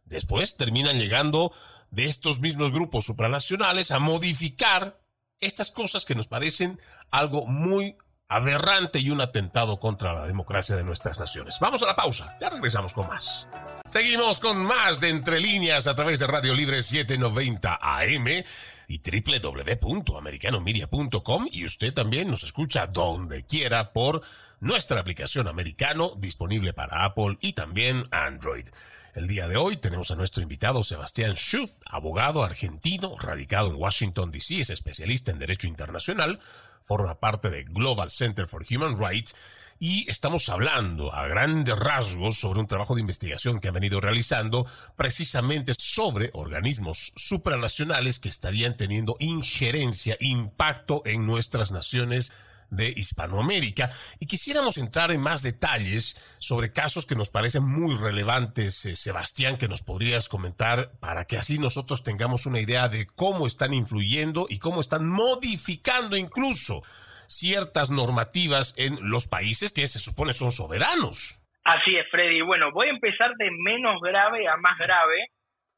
después 0.05 0.57
terminan 0.57 0.99
llegando 0.99 1.53
de 1.91 2.07
estos 2.07 2.41
mismos 2.41 2.73
grupos 2.73 3.05
supranacionales 3.05 3.91
a 3.91 3.99
modificar 3.99 5.00
estas 5.41 5.71
cosas 5.71 6.05
que 6.05 6.15
nos 6.15 6.27
parecen 6.27 6.79
algo 7.11 7.47
muy 7.47 7.97
aberrante 8.29 8.99
y 9.01 9.09
un 9.11 9.21
atentado 9.21 9.81
contra 9.81 10.15
la 10.15 10.27
democracia 10.27 10.77
de 10.77 10.85
nuestras 10.85 11.19
naciones. 11.19 11.57
Vamos 11.61 11.83
a 11.83 11.87
la 11.87 11.97
pausa, 11.97 12.37
ya 12.41 12.49
regresamos 12.49 12.93
con 12.93 13.09
más. 13.09 13.49
Seguimos 13.89 14.39
con 14.39 14.65
más 14.65 15.01
de 15.01 15.11
Entre 15.11 15.41
Líneas 15.41 15.89
a 15.89 15.97
través 15.97 16.21
de 16.21 16.29
Radio 16.29 16.55
Libre 16.55 16.81
790 16.81 17.81
AM 17.83 18.45
y 18.87 19.01
www.americanomedia.com 19.01 21.49
y 21.51 21.65
usted 21.65 21.93
también 21.93 22.31
nos 22.31 22.45
escucha 22.45 22.87
donde 22.87 23.45
quiera 23.45 23.93
por 23.93 24.23
nuestra 24.61 25.01
aplicación 25.01 25.49
americano 25.49 26.13
disponible 26.17 26.73
para 26.73 27.05
Apple 27.05 27.37
y 27.41 27.55
también 27.55 28.07
Android. 28.13 28.69
El 29.13 29.27
día 29.27 29.49
de 29.49 29.57
hoy 29.57 29.77
tenemos 29.77 30.13
a 30.13 30.15
nuestro 30.15 30.41
invitado 30.41 30.85
Sebastián 30.85 31.35
Schuth, 31.35 31.81
abogado 31.87 32.45
argentino, 32.45 33.17
radicado 33.19 33.69
en 33.69 33.75
Washington, 33.75 34.31
D.C., 34.31 34.61
es 34.61 34.71
especialista 34.71 35.33
en 35.33 35.41
Derecho 35.41 35.67
Internacional, 35.67 36.39
forma 36.85 37.19
parte 37.19 37.51
de 37.51 37.65
Global 37.65 38.09
Center 38.09 38.47
for 38.47 38.65
Human 38.71 38.97
Rights 38.97 39.35
y 39.81 40.09
estamos 40.09 40.49
hablando 40.49 41.13
a 41.13 41.27
grandes 41.27 41.77
rasgos 41.77 42.39
sobre 42.39 42.61
un 42.61 42.69
trabajo 42.69 42.95
de 42.95 43.01
investigación 43.01 43.59
que 43.59 43.67
han 43.67 43.75
venido 43.75 44.01
realizando 44.01 44.65
precisamente 44.95 45.73
sobre 45.77 46.31
organismos 46.33 47.13
supranacionales 47.17 48.21
que 48.21 48.29
estarían 48.29 48.77
teniendo 48.77 49.17
injerencia, 49.19 50.17
impacto 50.21 51.03
en 51.05 51.27
nuestras 51.27 51.73
naciones 51.73 52.31
de 52.71 52.89
Hispanoamérica 52.89 53.91
y 54.19 54.27
quisiéramos 54.27 54.79
entrar 54.79 55.11
en 55.11 55.21
más 55.21 55.43
detalles 55.43 56.17
sobre 56.39 56.73
casos 56.73 57.07
que 57.07 57.15
nos 57.15 57.31
parecen 57.31 57.65
muy 57.65 57.97
relevantes, 57.97 58.87
eh, 58.87 58.97
Sebastián, 58.97 59.57
que 59.57 59.69
nos 59.69 59.83
podrías 59.83 60.29
comentar 60.29 60.93
para 61.01 61.25
que 61.25 61.37
así 61.37 61.59
nosotros 61.59 62.03
tengamos 62.03 62.47
una 62.47 62.61
idea 62.61 62.89
de 62.89 63.07
cómo 63.07 63.47
están 63.47 63.75
influyendo 63.75 64.47
y 64.49 64.59
cómo 64.59 64.81
están 64.81 65.09
modificando 65.09 66.17
incluso 66.17 66.83
ciertas 67.27 67.91
normativas 67.91 68.75
en 68.77 69.09
los 69.09 69.27
países 69.27 69.73
que 69.73 69.87
se 69.87 69.99
supone 69.99 70.33
son 70.33 70.51
soberanos. 70.51 71.41
Así 71.65 71.97
es, 71.97 72.09
Freddy. 72.11 72.43
Bueno, 72.43 72.73
voy 72.73 72.89
a 72.89 72.91
empezar 72.91 73.31
de 73.37 73.51
menos 73.51 74.01
grave 74.01 74.49
a 74.49 74.57
más 74.57 74.79
grave. 74.79 75.29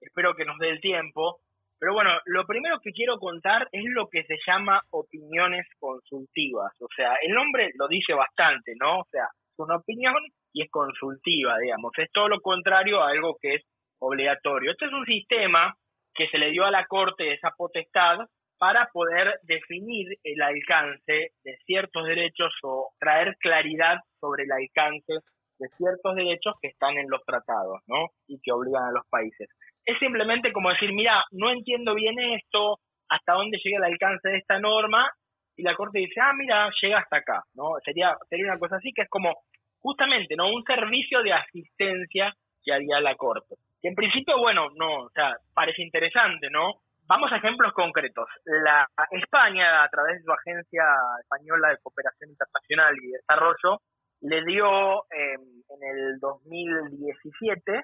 Espero 0.01 0.35
que 0.35 0.45
nos 0.45 0.59
dé 0.59 0.71
el 0.71 0.81
tiempo. 0.81 1.41
Pero 1.83 1.95
bueno, 1.95 2.13
lo 2.27 2.47
primero 2.47 2.79
que 2.79 2.93
quiero 2.93 3.19
contar 3.19 3.67
es 3.73 3.83
lo 3.87 4.07
que 4.09 4.23
se 4.23 4.37
llama 4.47 4.81
opiniones 4.91 5.67
consultivas. 5.81 6.71
O 6.81 6.87
sea, 6.95 7.17
el 7.21 7.35
nombre 7.35 7.73
lo 7.75 7.89
dice 7.89 8.15
bastante, 8.15 8.75
¿no? 8.81 9.01
O 9.01 9.07
sea, 9.11 9.25
es 9.25 9.59
una 9.59 9.79
opinión 9.79 10.15
y 10.53 10.63
es 10.63 10.71
consultiva, 10.71 11.59
digamos. 11.59 11.91
Es 11.97 12.09
todo 12.13 12.29
lo 12.29 12.41
contrario 12.41 13.03
a 13.03 13.09
algo 13.09 13.37
que 13.43 13.57
es 13.57 13.63
obligatorio. 13.99 14.71
Este 14.71 14.85
es 14.85 14.93
un 14.93 15.05
sistema 15.07 15.75
que 16.15 16.29
se 16.29 16.39
le 16.39 16.53
dio 16.53 16.65
a 16.65 16.71
la 16.71 16.87
Corte 16.87 17.33
esa 17.33 17.51
potestad 17.51 18.29
para 18.59 18.89
poder 18.93 19.41
definir 19.43 20.07
el 20.23 20.41
alcance 20.41 21.33
de 21.43 21.57
ciertos 21.67 22.07
derechos 22.07 22.53
o 22.63 22.91
traer 23.01 23.35
claridad 23.41 23.97
sobre 24.21 24.45
el 24.45 24.53
alcance 24.53 25.15
de 25.59 25.69
ciertos 25.77 26.15
derechos 26.15 26.55
que 26.63 26.69
están 26.69 26.97
en 26.97 27.11
los 27.11 27.25
tratados, 27.25 27.81
¿no? 27.89 28.07
Y 28.29 28.41
que 28.41 28.53
obligan 28.53 28.85
a 28.85 28.93
los 28.93 29.05
países 29.09 29.49
es 29.85 29.99
simplemente 29.99 30.53
como 30.53 30.71
decir, 30.71 30.93
mira, 30.93 31.25
no 31.33 31.51
entiendo 31.51 31.95
bien 31.95 32.19
esto, 32.19 32.79
hasta 33.09 33.35
dónde 33.35 33.59
llega 33.63 33.79
el 33.79 33.93
alcance 33.93 34.29
de 34.29 34.39
esta 34.39 34.59
norma, 34.59 35.11
y 35.57 35.63
la 35.63 35.75
Corte 35.75 35.99
dice, 35.99 36.21
ah, 36.21 36.33
mira, 36.35 36.71
llega 36.81 36.99
hasta 36.99 37.19
acá, 37.19 37.43
¿no? 37.55 37.75
Sería, 37.85 38.17
sería 38.29 38.47
una 38.47 38.59
cosa 38.59 38.77
así 38.77 38.93
que 38.95 39.03
es 39.03 39.09
como, 39.09 39.35
justamente, 39.81 40.35
¿no? 40.37 40.49
Un 40.53 40.65
servicio 40.65 41.23
de 41.23 41.33
asistencia 41.33 42.33
que 42.65 42.73
haría 42.73 43.01
la 43.01 43.15
Corte. 43.17 43.57
que 43.81 43.89
en 43.89 43.95
principio, 43.95 44.39
bueno, 44.39 44.69
no, 44.77 45.05
o 45.05 45.11
sea, 45.11 45.37
parece 45.53 45.83
interesante, 45.83 46.49
¿no? 46.51 46.81
Vamos 47.07 47.33
a 47.33 47.37
ejemplos 47.37 47.73
concretos. 47.73 48.29
La 48.45 48.87
España, 49.11 49.83
a 49.83 49.89
través 49.89 50.19
de 50.19 50.23
su 50.23 50.33
Agencia 50.33 50.85
Española 51.21 51.69
de 51.71 51.79
Cooperación 51.83 52.31
Internacional 52.31 52.95
y 53.03 53.09
Desarrollo, 53.09 53.81
le 54.23 54.43
dio 54.45 55.05
eh, 55.11 55.35
en 55.35 55.83
el 55.83 56.19
2017, 56.21 57.73
eh, 57.75 57.83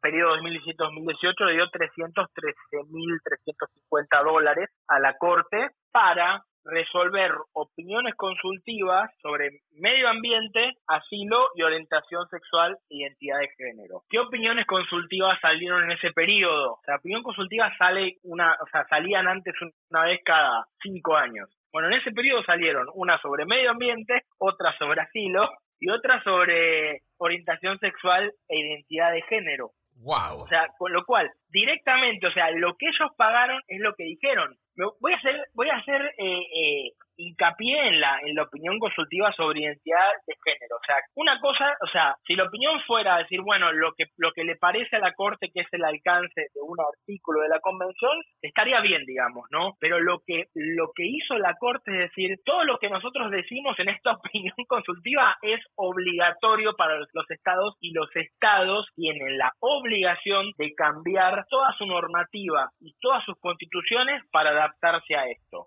periodo 0.00 0.36
2017-2018, 0.36 1.46
le 1.46 1.54
dio 1.54 1.66
313.350 1.66 4.24
dólares 4.24 4.70
a 4.88 5.00
la 5.00 5.18
Corte 5.18 5.70
para 5.90 6.44
resolver 6.64 7.32
opiniones 7.52 8.14
consultivas 8.16 9.10
sobre 9.22 9.60
medio 9.72 10.08
ambiente, 10.08 10.74
asilo 10.86 11.48
y 11.54 11.62
orientación 11.62 12.26
sexual 12.28 12.76
e 12.90 12.96
identidad 12.96 13.38
de 13.38 13.48
género. 13.56 14.02
¿Qué 14.08 14.18
opiniones 14.18 14.66
consultivas 14.66 15.38
salieron 15.40 15.84
en 15.84 15.92
ese 15.92 16.10
periodo? 16.12 16.78
Sea, 16.84 16.96
opinión 16.96 17.22
consultiva 17.22 17.72
sale 17.78 18.16
una, 18.24 18.52
o 18.52 18.66
sea, 18.70 18.86
salían 18.88 19.26
antes 19.26 19.54
una 19.90 20.04
vez 20.04 20.20
cada 20.24 20.66
cinco 20.82 21.16
años. 21.16 21.48
Bueno, 21.72 21.88
en 21.88 21.94
ese 21.94 22.10
periodo 22.12 22.42
salieron 22.44 22.86
una 22.94 23.20
sobre 23.20 23.46
medio 23.46 23.70
ambiente, 23.70 24.24
otra 24.38 24.76
sobre 24.78 25.02
asilo 25.02 25.48
y 25.78 25.90
otra 25.90 26.22
sobre 26.22 27.02
orientación 27.18 27.78
sexual 27.78 28.32
e 28.48 28.58
identidad 28.58 29.12
de 29.12 29.22
género. 29.22 29.70
Wow. 30.02 30.42
O 30.42 30.48
sea, 30.48 30.68
con 30.78 30.92
lo 30.92 31.04
cual, 31.04 31.30
directamente, 31.48 32.26
o 32.26 32.32
sea, 32.32 32.50
lo 32.52 32.74
que 32.76 32.86
ellos 32.86 33.10
pagaron 33.16 33.60
es 33.68 33.80
lo 33.80 33.94
que 33.94 34.04
dijeron. 34.04 34.56
Voy 35.00 35.12
a 35.12 35.16
hacer, 35.16 35.46
voy 35.54 35.68
a 35.68 35.76
hacer 35.76 36.02
eh, 36.16 36.40
eh, 36.40 36.92
hincapié 37.20 37.88
en 37.88 38.00
la, 38.00 38.18
en 38.24 38.34
la 38.34 38.44
opinión 38.44 38.78
consultiva 38.78 39.32
sobre 39.32 39.60
identidad 39.60 40.10
de 40.26 40.34
género. 40.44 40.76
O 40.76 40.84
sea, 40.86 40.96
una 41.14 41.38
cosa, 41.40 41.76
o 41.82 41.88
sea, 41.88 42.16
si 42.26 42.34
la 42.34 42.44
opinión 42.44 42.80
fuera 42.86 43.18
decir, 43.18 43.40
bueno, 43.42 43.72
lo 43.72 43.92
que, 43.96 44.04
lo 44.16 44.32
que 44.32 44.44
le 44.44 44.56
parece 44.56 44.96
a 44.96 45.00
la 45.00 45.12
Corte 45.12 45.50
que 45.52 45.60
es 45.60 45.68
el 45.72 45.84
alcance 45.84 46.40
de 46.40 46.60
un 46.60 46.76
artículo 46.80 47.42
de 47.42 47.48
la 47.48 47.60
Convención, 47.60 48.16
estaría 48.42 48.80
bien, 48.80 49.04
digamos, 49.04 49.46
¿no? 49.50 49.74
Pero 49.80 50.00
lo 50.00 50.20
que, 50.26 50.46
lo 50.54 50.92
que 50.94 51.04
hizo 51.06 51.38
la 51.38 51.54
Corte 51.54 51.92
es 51.92 52.10
decir, 52.10 52.38
todo 52.44 52.64
lo 52.64 52.78
que 52.78 52.88
nosotros 52.88 53.30
decimos 53.30 53.78
en 53.78 53.88
esta 53.88 54.12
opinión 54.20 54.54
consultiva 54.66 55.36
es 55.42 55.60
obligatorio 55.76 56.74
para 56.76 56.98
los 56.98 57.30
estados 57.30 57.76
y 57.80 57.92
los 57.92 58.08
estados 58.14 58.86
tienen 58.94 59.38
la 59.38 59.52
obligación 59.60 60.52
de 60.56 60.74
cambiar 60.74 61.44
toda 61.48 61.72
su 61.76 61.86
normativa 61.86 62.70
y 62.80 62.94
todas 63.00 63.24
sus 63.24 63.38
constituciones 63.40 64.22
para 64.30 64.50
adaptarse 64.50 65.14
a 65.14 65.26
esto. 65.28 65.66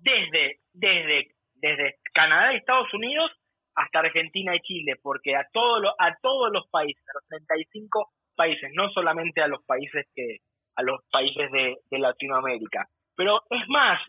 Desde, 0.00 0.60
desde, 0.72 1.28
desde 1.54 1.96
Canadá 2.12 2.52
y 2.52 2.56
Estados 2.56 2.92
Unidos 2.94 3.30
hasta 3.74 4.00
Argentina 4.00 4.54
y 4.56 4.60
Chile, 4.60 4.94
porque 5.02 5.36
a, 5.36 5.46
todo 5.52 5.94
a 5.98 6.16
todos 6.20 6.50
los 6.52 6.68
países, 6.68 7.02
a 7.08 7.18
los 7.18 7.28
35 7.28 8.10
países, 8.34 8.70
no 8.74 8.90
solamente 8.90 9.42
a 9.42 9.48
los 9.48 9.62
países 9.64 10.06
que 10.14 10.38
a 10.76 10.82
los 10.82 11.00
países 11.10 11.50
de, 11.52 11.98
Latinoamérica. 11.98 12.86
Pero 13.16 13.40
es 13.48 13.66
más, 13.68 14.00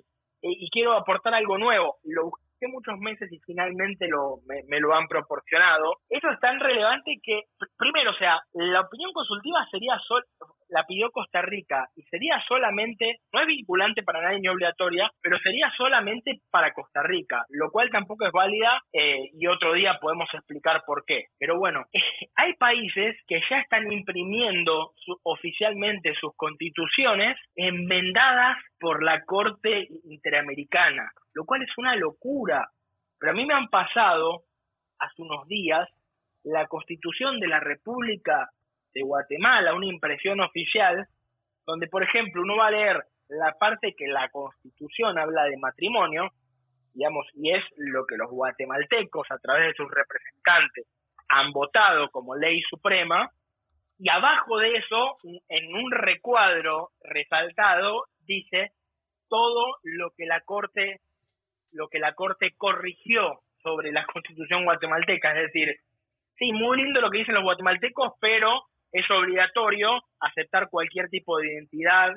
eh, 0.41 0.51
y 0.51 0.69
quiero 0.69 0.93
aportar 0.93 1.33
algo 1.33 1.57
nuevo, 1.57 1.97
lo 2.03 2.31
muchos 2.65 2.97
meses 2.99 3.31
y 3.31 3.39
finalmente 3.45 4.07
lo, 4.07 4.37
me, 4.47 4.79
lo 4.79 4.95
han 4.95 5.07
proporcionado. 5.07 5.97
Eso 6.09 6.29
es 6.31 6.39
tan 6.39 6.59
relevante 6.59 7.19
que, 7.21 7.41
primero, 7.77 8.11
o 8.11 8.15
sea, 8.15 8.39
la 8.53 8.81
opinión 8.81 9.11
consultiva 9.13 9.67
sería 9.69 9.99
sol, 10.07 10.23
la 10.69 10.85
pidió 10.85 11.11
Costa 11.11 11.41
Rica 11.41 11.87
y 11.95 12.01
sería 12.03 12.41
solamente, 12.47 13.19
no 13.31 13.41
es 13.41 13.47
vinculante 13.47 14.03
para 14.03 14.21
nadie 14.21 14.39
ni 14.39 14.47
obligatoria, 14.47 15.09
pero 15.21 15.37
sería 15.39 15.71
solamente 15.77 16.39
para 16.49 16.73
Costa 16.73 17.03
Rica, 17.03 17.45
lo 17.49 17.69
cual 17.69 17.89
tampoco 17.89 18.25
es 18.25 18.31
válida 18.31 18.81
eh, 18.91 19.29
y 19.33 19.47
otro 19.47 19.73
día 19.73 19.97
podemos 20.01 20.27
explicar 20.33 20.81
por 20.85 21.03
qué. 21.05 21.25
Pero 21.39 21.57
bueno, 21.57 21.85
hay 22.35 22.53
países 22.55 23.15
que 23.27 23.41
ya 23.49 23.59
están 23.59 23.91
imprimiendo 23.91 24.91
oficialmente 25.23 26.13
sus 26.19 26.35
constituciones 26.35 27.37
enmendadas 27.55 28.57
por 28.79 29.03
la 29.03 29.21
Corte 29.25 29.87
Interamericana, 30.05 31.11
lo 31.37 31.45
cual 31.45 31.61
es 31.61 31.77
una 31.77 31.95
locura. 31.95 32.67
Pero 33.19 33.31
a 33.31 33.35
mí 33.35 33.45
me 33.45 33.53
han 33.53 33.67
pasado 33.67 34.45
hace 34.97 35.21
unos 35.21 35.47
días 35.47 35.87
la 36.43 36.65
constitución 36.65 37.39
de 37.39 37.47
la 37.47 37.59
República 37.59 38.49
de 38.91 39.03
Guatemala, 39.03 39.75
una 39.75 39.85
impresión 39.85 40.41
oficial, 40.41 41.05
donde, 41.63 41.87
por 41.87 42.01
ejemplo, 42.01 42.41
uno 42.41 42.57
va 42.57 42.67
a 42.67 42.71
leer 42.71 43.03
la 43.29 43.53
parte 43.59 43.93
que 43.95 44.07
la 44.07 44.29
Constitución 44.29 45.19
habla 45.19 45.43
de 45.43 45.57
matrimonio, 45.57 46.31
digamos, 46.93 47.27
y 47.35 47.53
es 47.53 47.63
lo 47.75 48.07
que 48.07 48.17
los 48.17 48.31
guatemaltecos, 48.31 49.29
a 49.29 49.37
través 49.37 49.67
de 49.67 49.73
sus 49.73 49.91
representantes, 49.91 50.87
han 51.29 51.51
votado 51.51 52.09
como 52.09 52.35
ley 52.35 52.61
suprema, 52.67 53.29
y 53.99 54.09
abajo 54.09 54.57
de 54.57 54.77
eso, 54.77 55.17
en 55.49 55.75
un 55.75 55.91
recuadro 55.91 56.89
resaltado, 57.03 58.05
dice 58.25 58.71
todo 59.27 59.75
lo 59.83 60.11
que 60.17 60.25
la 60.25 60.41
Corte, 60.41 61.01
lo 61.71 61.87
que 61.87 61.99
la 61.99 62.13
Corte 62.13 62.53
corrigió 62.57 63.41
sobre 63.61 63.91
la 63.91 64.05
Constitución 64.05 64.63
guatemalteca, 64.65 65.31
es 65.35 65.53
decir, 65.53 65.75
sí, 66.37 66.51
muy 66.53 66.77
lindo 66.77 67.01
lo 67.01 67.09
que 67.09 67.19
dicen 67.19 67.35
los 67.35 67.43
guatemaltecos, 67.43 68.13
pero 68.19 68.63
es 68.91 69.09
obligatorio 69.11 70.01
aceptar 70.19 70.69
cualquier 70.69 71.09
tipo 71.09 71.37
de 71.37 71.53
identidad, 71.53 72.15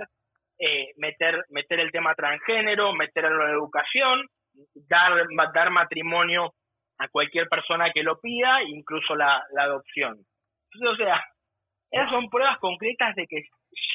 eh, 0.58 0.92
meter, 0.96 1.44
meter 1.48 1.80
el 1.80 1.90
tema 1.90 2.14
transgénero, 2.14 2.92
meterlo 2.94 3.42
en 3.42 3.48
la 3.48 3.52
educación, 3.52 4.26
dar, 4.88 5.26
dar 5.54 5.70
matrimonio 5.70 6.52
a 6.98 7.08
cualquier 7.08 7.48
persona 7.48 7.90
que 7.92 8.02
lo 8.02 8.20
pida, 8.20 8.62
incluso 8.62 9.16
la, 9.16 9.42
la 9.54 9.62
adopción. 9.64 10.18
o 10.18 10.96
sea, 10.96 11.24
esas 11.90 12.10
son 12.10 12.28
pruebas 12.28 12.58
concretas 12.58 13.14
de 13.16 13.26
que 13.26 13.42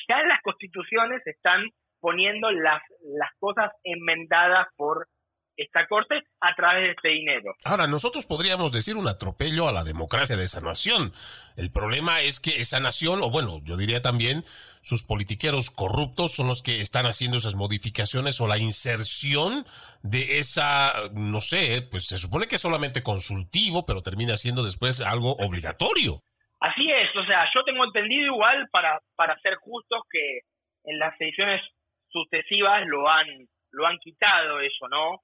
ya 0.09 0.21
las 0.23 0.41
constituciones 0.41 1.25
están 1.25 1.69
poniendo 1.99 2.51
las, 2.51 2.81
las 3.01 3.31
cosas 3.39 3.71
enmendadas 3.83 4.67
por 4.75 5.07
esta 5.57 5.87
corte 5.87 6.15
a 6.41 6.55
través 6.55 6.83
de 6.83 6.91
este 6.91 7.09
dinero. 7.09 7.55
Ahora, 7.63 7.87
nosotros 7.87 8.25
podríamos 8.25 8.71
decir 8.71 8.97
un 8.97 9.07
atropello 9.07 9.67
a 9.67 9.71
la 9.71 9.83
democracia 9.83 10.35
de 10.35 10.45
esa 10.45 10.61
nación. 10.61 11.11
El 11.55 11.71
problema 11.71 12.21
es 12.21 12.39
que 12.39 12.61
esa 12.61 12.79
nación, 12.79 13.21
o 13.21 13.29
bueno, 13.29 13.59
yo 13.63 13.77
diría 13.77 14.01
también, 14.01 14.43
sus 14.81 15.03
politiqueros 15.03 15.71
corruptos 15.71 16.35
son 16.35 16.47
los 16.47 16.61
que 16.61 16.79
están 16.79 17.05
haciendo 17.05 17.37
esas 17.37 17.55
modificaciones 17.55 18.39
o 18.39 18.47
la 18.47 18.57
inserción 18.57 19.65
de 20.03 20.37
esa, 20.37 20.93
no 21.13 21.41
sé, 21.41 21.81
pues 21.89 22.07
se 22.07 22.17
supone 22.17 22.47
que 22.47 22.55
es 22.55 22.61
solamente 22.61 23.01
consultivo, 23.01 23.85
pero 23.85 24.03
termina 24.03 24.37
siendo 24.37 24.63
después 24.63 25.01
algo 25.01 25.35
obligatorio. 25.37 26.21
Así 26.59 26.89
es, 26.89 27.15
o 27.15 27.25
sea, 27.25 27.49
yo 27.53 27.63
tengo 27.63 27.83
entendido 27.83 28.33
igual 28.33 28.67
para, 28.71 28.99
para 29.15 29.37
ser 29.39 29.55
justos 29.55 30.01
que 30.09 30.39
en 30.85 30.99
las 30.99 31.19
ediciones 31.19 31.61
sucesivas 32.09 32.85
lo 32.85 33.09
han, 33.09 33.27
lo 33.71 33.87
han 33.87 33.97
quitado 33.99 34.59
eso, 34.59 34.87
¿no? 34.87 35.19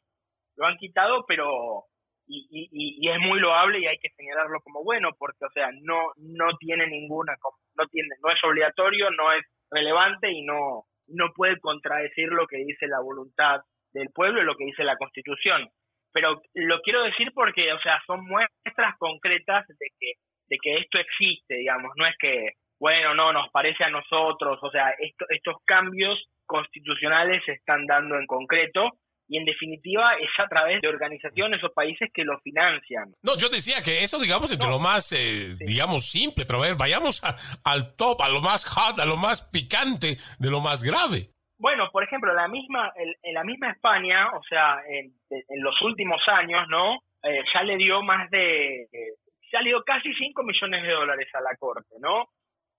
Lo 0.58 0.66
han 0.66 0.78
quitado, 0.78 1.26
pero 1.28 1.86
y, 2.28 2.48
y, 2.50 3.06
y, 3.06 3.10
es 3.10 3.20
muy 3.20 3.40
loable 3.40 3.80
y 3.80 3.88
hay 3.88 3.98
que 3.98 4.10
señalarlo 4.10 4.62
como 4.62 4.84
bueno, 4.84 5.10
porque, 5.18 5.46
o 5.46 5.52
sea, 5.52 5.70
no, 5.82 6.00
no 6.18 6.58
tiene 6.60 6.88
ninguna, 6.88 7.36
no 7.76 7.88
tiene, 7.88 8.10
no 8.24 8.32
es 8.32 8.44
obligatorio, 8.44 9.10
no 9.12 9.34
es 9.34 9.44
relevante 9.70 10.32
y 10.32 10.44
no, 10.44 10.86
no 11.08 11.32
puede 11.36 11.60
contradecir 11.60 12.30
lo 12.30 12.48
que 12.48 12.58
dice 12.58 12.88
la 12.88 13.02
voluntad 13.02 13.62
del 13.94 14.10
pueblo 14.14 14.42
y 14.42 14.46
lo 14.46 14.56
que 14.56 14.66
dice 14.66 14.84
la 14.84 14.98
Constitución. 14.98 15.70
Pero 16.14 16.42
lo 16.54 16.82
quiero 16.82 17.04
decir 17.04 17.32
porque, 17.34 17.72
o 17.74 17.80
sea, 17.80 18.02
son 18.06 18.26
muestras 18.26 18.98
concretas 18.98 19.68
de 19.68 19.88
que, 20.00 20.14
de 20.48 20.58
que 20.62 20.78
esto 20.78 21.00
existe, 21.00 21.56
digamos, 21.56 21.92
no 21.96 22.06
es 22.06 22.16
que, 22.18 22.52
bueno, 22.80 23.14
no, 23.14 23.32
nos 23.32 23.50
parece 23.52 23.84
a 23.84 23.90
nosotros, 23.90 24.60
o 24.62 24.72
sea, 24.72 24.90
esto, 25.00 25.26
estos 25.30 25.58
cambios 25.66 26.20
constitucionales 26.46 27.44
se 27.46 27.54
están 27.54 27.86
dando 27.86 28.18
en 28.18 28.26
concreto 28.26 28.92
y 29.32 29.38
en 29.38 29.46
definitiva 29.46 30.16
es 30.20 30.30
a 30.40 30.48
través 30.50 30.82
de 30.82 30.90
organizaciones 30.90 31.64
o 31.64 31.72
países 31.72 32.10
que 32.14 32.26
lo 32.26 32.38
financian. 32.42 33.16
No, 33.24 33.38
yo 33.38 33.48
decía 33.48 33.82
que 33.82 34.04
eso, 34.04 34.20
digamos, 34.20 34.52
entre 34.52 34.70
lo 34.70 34.78
más, 34.78 35.14
eh, 35.14 35.56
digamos, 35.58 36.12
simple, 36.12 36.44
pero 36.46 36.60
a 36.60 36.68
ver, 36.68 36.76
vayamos 36.76 37.24
al 37.64 37.96
top, 37.96 38.22
a 38.22 38.28
lo 38.28 38.42
más 38.42 38.66
hot, 38.66 39.00
a 39.00 39.06
lo 39.06 39.16
más 39.16 39.42
picante, 39.50 40.18
de 40.38 40.52
lo 40.52 40.60
más 40.60 40.84
grave. 40.84 41.32
Bueno, 41.58 41.90
por 41.94 42.04
ejemplo, 42.04 42.34
la 42.34 42.50
misma, 42.50 42.92
en, 42.98 43.34
la 43.34 43.46
misma 43.46 43.72
España, 43.72 44.32
o 44.36 44.44
sea, 44.44 44.82
en, 44.90 45.14
los 45.64 45.82
últimos 45.82 46.22
años, 46.28 46.68
¿no? 46.68 46.96
Eh, 47.24 47.42
ya 47.54 47.64
le 47.64 47.78
dio 47.78 48.04
más 48.04 48.30
de, 48.32 48.82
eh, 48.82 49.16
ya 49.50 49.62
le 49.62 49.70
dio 49.70 49.82
casi 49.84 50.14
5 50.14 50.44
millones 50.44 50.84
de 50.84 50.92
dólares 50.92 51.30
a 51.34 51.40
la 51.40 51.56
Corte, 51.58 51.96
¿no? 52.02 52.28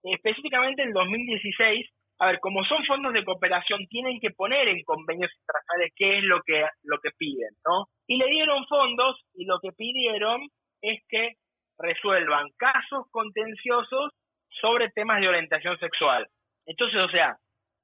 Específicamente 0.02 0.82
en 0.82 0.92
2016 0.92 1.86
a 2.22 2.26
ver, 2.26 2.38
como 2.38 2.62
son 2.62 2.84
fondos 2.84 3.12
de 3.12 3.24
cooperación, 3.24 3.84
tienen 3.88 4.20
que 4.20 4.30
poner 4.30 4.68
en 4.68 4.84
convenios 4.84 5.28
internacionales 5.40 5.92
qué 5.96 6.18
es 6.18 6.22
lo 6.22 6.40
que, 6.42 6.64
lo 6.84 7.00
que 7.00 7.10
piden, 7.18 7.50
¿no? 7.66 7.86
Y 8.06 8.16
le 8.16 8.26
dieron 8.26 8.64
fondos 8.68 9.20
y 9.34 9.44
lo 9.44 9.58
que 9.58 9.72
pidieron 9.72 10.40
es 10.82 11.00
que 11.08 11.32
resuelvan 11.78 12.46
casos 12.58 13.06
contenciosos 13.10 14.12
sobre 14.60 14.90
temas 14.90 15.20
de 15.20 15.30
orientación 15.30 15.76
sexual. 15.80 16.28
Entonces, 16.64 17.00
o 17.00 17.08
sea, 17.08 17.38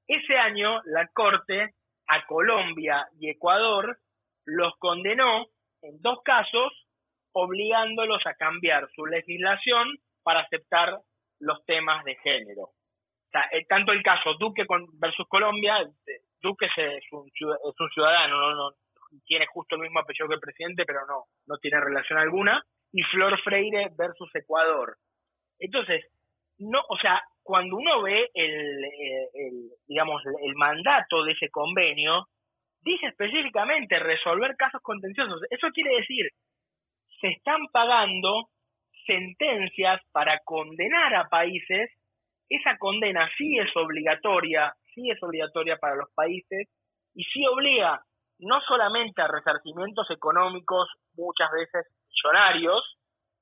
ese 0.07 0.39
año 0.39 0.83
la 0.85 1.09
Corte 1.13 1.71
a 2.07 2.25
Colombia 2.27 3.09
y 3.19 3.31
Ecuador 3.31 3.99
los 4.45 4.73
condenó 4.79 5.47
en 5.83 6.01
dos 6.01 6.21
casos, 6.25 6.73
obligándolos 7.33 8.25
a 8.25 8.35
cambiar 8.35 8.89
su 8.95 9.05
legislación 9.05 9.97
para 10.23 10.43
aceptar 10.43 10.97
los 11.41 11.65
temas 11.65 12.05
de 12.05 12.15
género. 12.23 12.71
Eh, 13.53 13.65
tanto 13.69 13.93
el 13.93 14.03
caso 14.03 14.35
Duque 14.39 14.65
versus 14.99 15.27
Colombia, 15.29 15.81
eh, 15.83 16.21
Duque 16.41 16.67
es 16.67 17.03
un, 17.13 17.31
ciudadano, 17.31 18.55
no, 18.55 18.71
tiene 19.27 19.47
justo 19.47 19.77
el 19.77 19.83
mismo 19.83 20.01
apellido 20.01 20.29
que 20.29 20.35
el 20.35 20.41
presidente, 20.41 20.85
pero 20.87 21.01
no, 21.07 21.25
no 21.47 21.57
tiene 21.59 21.81
relación 21.81 22.19
alguna, 22.19 22.63
y 22.93 23.03
Flor 23.03 23.39
Freire 23.43 23.91
versus 23.97 24.31
Ecuador. 24.35 24.97
Entonces, 25.59 26.07
no, 26.59 26.81
o 26.89 26.97
sea, 26.99 27.23
cuando 27.43 27.77
uno 27.77 28.03
ve 28.03 28.31
el, 28.35 28.85
el, 28.85 29.71
digamos, 29.87 30.23
el 30.43 30.55
mandato 30.55 31.25
de 31.25 31.33
ese 31.33 31.49
convenio, 31.51 32.27
dice 32.81 33.07
específicamente 33.07 33.99
resolver 33.99 34.57
casos 34.57 34.81
contenciosos. 34.83 35.43
Eso 35.51 35.69
quiere 35.73 35.97
decir, 35.97 36.29
se 37.21 37.29
están 37.29 37.67
pagando 37.73 38.49
sentencias 39.07 40.01
para 40.13 40.39
condenar 40.45 41.15
a 41.15 41.29
países, 41.29 41.91
esa 42.49 42.77
condena 42.79 43.29
sí 43.37 43.59
es 43.59 43.75
obligatoria, 43.77 44.75
sí 44.95 45.11
es 45.11 45.23
obligatoria 45.23 45.77
para 45.77 45.97
los 45.97 46.11
países 46.15 46.69
y 47.15 47.25
sí 47.25 47.47
obliga 47.47 48.03
no 48.39 48.61
solamente 48.67 49.21
a 49.21 49.29
resarcimientos 49.29 50.09
económicos, 50.11 50.89
muchas 51.17 51.51
veces 51.51 51.87
millonarios, 52.09 52.99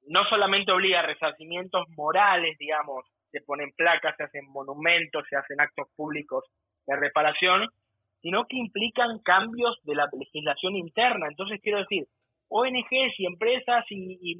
no 0.07 0.25
solamente 0.25 0.73
obliga 0.73 1.01
a 1.01 1.07
resarcimientos 1.07 1.87
morales, 1.97 2.57
digamos, 2.59 3.05
se 3.31 3.41
ponen 3.43 3.73
placas, 3.77 4.17
se 4.17 4.25
hacen 4.25 4.47
monumentos, 4.51 5.25
se 5.29 5.37
hacen 5.37 5.61
actos 5.61 5.89
públicos 5.97 6.45
de 6.87 6.97
reparación, 6.97 7.69
sino 8.23 8.47
que 8.47 8.57
implican 8.57 9.19
cambios 9.23 9.77
de 9.83 9.95
la 9.95 10.09
legislación 10.19 10.77
interna. 10.77 11.27
Entonces, 11.29 11.61
quiero 11.63 11.79
decir, 11.79 12.07
ONGs 12.49 13.19
y 13.19 13.27
empresas 13.27 13.85
y, 13.91 14.39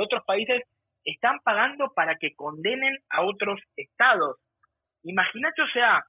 otros 0.00 0.24
países 0.24 0.62
están 1.04 1.38
pagando 1.44 1.92
para 1.94 2.16
que 2.16 2.34
condenen 2.34 2.98
a 3.10 3.22
otros 3.22 3.60
estados. 3.76 4.36
Imagínate, 5.02 5.62
o 5.62 5.68
sea, 5.72 6.02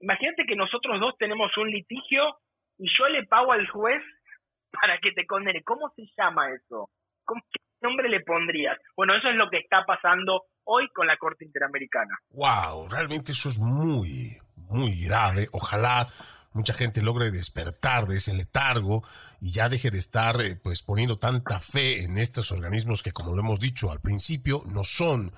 imagínate 0.00 0.44
que 0.46 0.56
nosotros 0.56 1.00
dos 1.00 1.14
tenemos 1.18 1.56
un 1.56 1.70
litigio 1.70 2.38
y 2.78 2.88
yo 2.98 3.08
le 3.08 3.24
pago 3.26 3.52
al 3.52 3.68
juez 3.68 4.02
para 4.80 4.98
que 4.98 5.12
te 5.12 5.26
condene. 5.26 5.62
¿Cómo 5.62 5.90
se 5.94 6.02
llama 6.16 6.48
eso? 6.50 6.90
¿Qué 7.26 7.60
nombre 7.80 8.08
le 8.08 8.20
pondrías? 8.20 8.78
Bueno, 8.96 9.14
eso 9.14 9.28
es 9.28 9.36
lo 9.36 9.48
que 9.50 9.58
está 9.58 9.84
pasando 9.84 10.44
hoy 10.64 10.88
con 10.94 11.06
la 11.06 11.16
Corte 11.16 11.44
Interamericana. 11.44 12.18
Wow, 12.30 12.88
realmente 12.88 13.32
eso 13.32 13.48
es 13.48 13.58
muy, 13.58 14.30
muy 14.68 15.04
grave. 15.06 15.46
Ojalá 15.52 16.08
mucha 16.56 16.74
gente 16.74 17.02
logre 17.02 17.30
despertar 17.30 18.06
de 18.06 18.16
ese 18.16 18.34
letargo 18.34 19.04
y 19.40 19.52
ya 19.52 19.68
deje 19.68 19.90
de 19.90 19.98
estar 19.98 20.40
eh, 20.40 20.56
pues 20.56 20.82
poniendo 20.82 21.18
tanta 21.18 21.60
fe 21.60 22.02
en 22.02 22.18
estos 22.18 22.50
organismos 22.50 23.02
que 23.02 23.12
como 23.12 23.34
lo 23.34 23.40
hemos 23.40 23.60
dicho 23.60 23.92
al 23.92 24.00
principio 24.00 24.62
no 24.66 24.82
son 24.82 25.32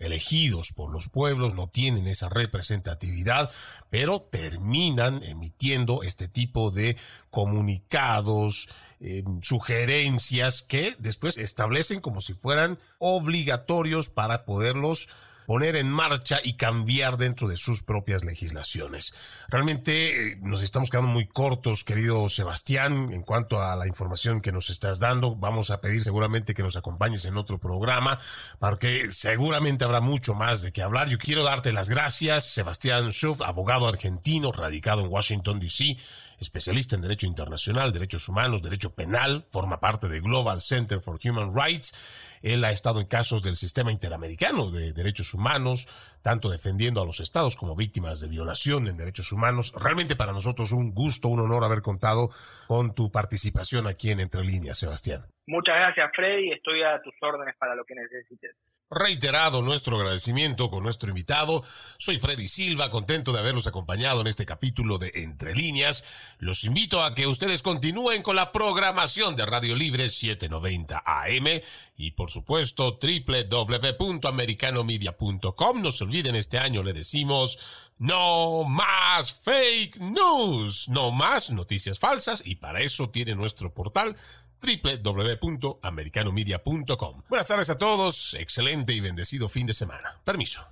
elegidos 0.00 0.72
por 0.72 0.90
los 0.90 1.08
pueblos, 1.08 1.54
no 1.54 1.68
tienen 1.68 2.06
esa 2.06 2.28
representatividad, 2.30 3.50
pero 3.90 4.22
terminan 4.22 5.22
emitiendo 5.22 6.02
este 6.02 6.26
tipo 6.26 6.70
de 6.70 6.96
comunicados, 7.28 8.68
eh, 9.00 9.22
sugerencias 9.42 10.62
que 10.62 10.96
después 10.98 11.36
establecen 11.36 12.00
como 12.00 12.22
si 12.22 12.32
fueran 12.32 12.78
obligatorios 12.98 14.08
para 14.08 14.46
poderlos 14.46 15.10
poner 15.50 15.74
en 15.74 15.90
marcha 15.90 16.38
y 16.44 16.52
cambiar 16.52 17.16
dentro 17.16 17.48
de 17.48 17.56
sus 17.56 17.82
propias 17.82 18.24
legislaciones. 18.24 19.16
Realmente 19.48 20.34
eh, 20.34 20.38
nos 20.40 20.62
estamos 20.62 20.90
quedando 20.90 21.10
muy 21.10 21.26
cortos, 21.26 21.82
querido 21.82 22.28
Sebastián, 22.28 23.12
en 23.12 23.22
cuanto 23.22 23.60
a 23.60 23.74
la 23.74 23.88
información 23.88 24.42
que 24.42 24.52
nos 24.52 24.70
estás 24.70 25.00
dando. 25.00 25.34
Vamos 25.34 25.72
a 25.72 25.80
pedir 25.80 26.04
seguramente 26.04 26.54
que 26.54 26.62
nos 26.62 26.76
acompañes 26.76 27.24
en 27.24 27.36
otro 27.36 27.58
programa, 27.58 28.20
porque 28.60 29.10
seguramente 29.10 29.84
habrá 29.84 30.00
mucho 30.00 30.34
más 30.34 30.62
de 30.62 30.70
qué 30.70 30.82
hablar. 30.82 31.08
Yo 31.08 31.18
quiero 31.18 31.42
darte 31.42 31.72
las 31.72 31.88
gracias, 31.88 32.44
Sebastián 32.44 33.10
Schuff, 33.10 33.42
abogado 33.42 33.88
argentino 33.88 34.52
radicado 34.52 35.00
en 35.00 35.08
Washington, 35.08 35.58
D.C., 35.58 35.96
especialista 36.40 36.96
en 36.96 37.02
Derecho 37.02 37.26
Internacional, 37.26 37.92
Derechos 37.92 38.28
Humanos, 38.28 38.62
Derecho 38.62 38.94
Penal, 38.94 39.46
forma 39.50 39.78
parte 39.78 40.08
de 40.08 40.20
Global 40.20 40.60
Center 40.60 41.00
for 41.00 41.18
Human 41.22 41.52
Rights. 41.54 42.38
Él 42.42 42.64
ha 42.64 42.70
estado 42.70 43.00
en 43.00 43.06
casos 43.06 43.42
del 43.42 43.56
sistema 43.56 43.92
interamericano 43.92 44.70
de 44.70 44.92
derechos 44.92 45.34
humanos, 45.34 45.86
tanto 46.22 46.48
defendiendo 46.48 47.02
a 47.02 47.04
los 47.04 47.20
estados 47.20 47.56
como 47.56 47.76
víctimas 47.76 48.20
de 48.20 48.28
violación 48.28 48.88
en 48.88 48.96
derechos 48.96 49.30
humanos. 49.32 49.74
Realmente 49.76 50.16
para 50.16 50.32
nosotros 50.32 50.72
un 50.72 50.92
gusto, 50.92 51.28
un 51.28 51.40
honor 51.40 51.64
haber 51.64 51.82
contado 51.82 52.30
con 52.66 52.94
tu 52.94 53.12
participación 53.12 53.86
aquí 53.86 54.10
en 54.10 54.20
Entre 54.20 54.42
Líneas, 54.42 54.78
Sebastián. 54.78 55.20
Muchas 55.46 55.74
gracias, 55.74 56.10
Freddy. 56.14 56.52
Estoy 56.52 56.82
a 56.82 57.02
tus 57.02 57.14
órdenes 57.20 57.54
para 57.58 57.74
lo 57.74 57.84
que 57.84 57.94
necesites. 57.94 58.56
Reiterado 58.92 59.62
nuestro 59.62 59.98
agradecimiento 59.98 60.68
con 60.68 60.82
nuestro 60.82 61.10
invitado. 61.10 61.62
Soy 61.96 62.18
Freddy 62.18 62.48
Silva, 62.48 62.90
contento 62.90 63.32
de 63.32 63.38
haberlos 63.38 63.68
acompañado 63.68 64.20
en 64.20 64.26
este 64.26 64.44
capítulo 64.44 64.98
de 64.98 65.12
Entre 65.14 65.54
Líneas. 65.54 66.02
Los 66.40 66.64
invito 66.64 67.04
a 67.04 67.14
que 67.14 67.28
ustedes 67.28 67.62
continúen 67.62 68.24
con 68.24 68.34
la 68.34 68.50
programación 68.50 69.36
de 69.36 69.46
Radio 69.46 69.76
Libre 69.76 70.10
790 70.10 71.04
AM 71.06 71.60
y 71.96 72.10
por 72.10 72.32
supuesto 72.32 72.98
www.americanomedia.com. 73.00 75.82
No 75.82 75.92
se 75.92 76.02
olviden, 76.02 76.34
este 76.34 76.58
año 76.58 76.82
le 76.82 76.92
decimos 76.92 77.92
no 77.98 78.64
más 78.64 79.32
fake 79.32 80.00
news, 80.00 80.88
no 80.88 81.12
más 81.12 81.52
noticias 81.52 82.00
falsas 82.00 82.42
y 82.44 82.56
para 82.56 82.80
eso 82.80 83.08
tiene 83.08 83.36
nuestro 83.36 83.72
portal 83.72 84.16
www.americanomedia.com. 84.60 87.22
Buenas 87.28 87.48
tardes 87.48 87.70
a 87.70 87.78
todos, 87.78 88.34
excelente 88.34 88.92
y 88.92 89.00
bendecido 89.00 89.48
fin 89.48 89.66
de 89.66 89.74
semana. 89.74 90.20
Permiso. 90.24 90.64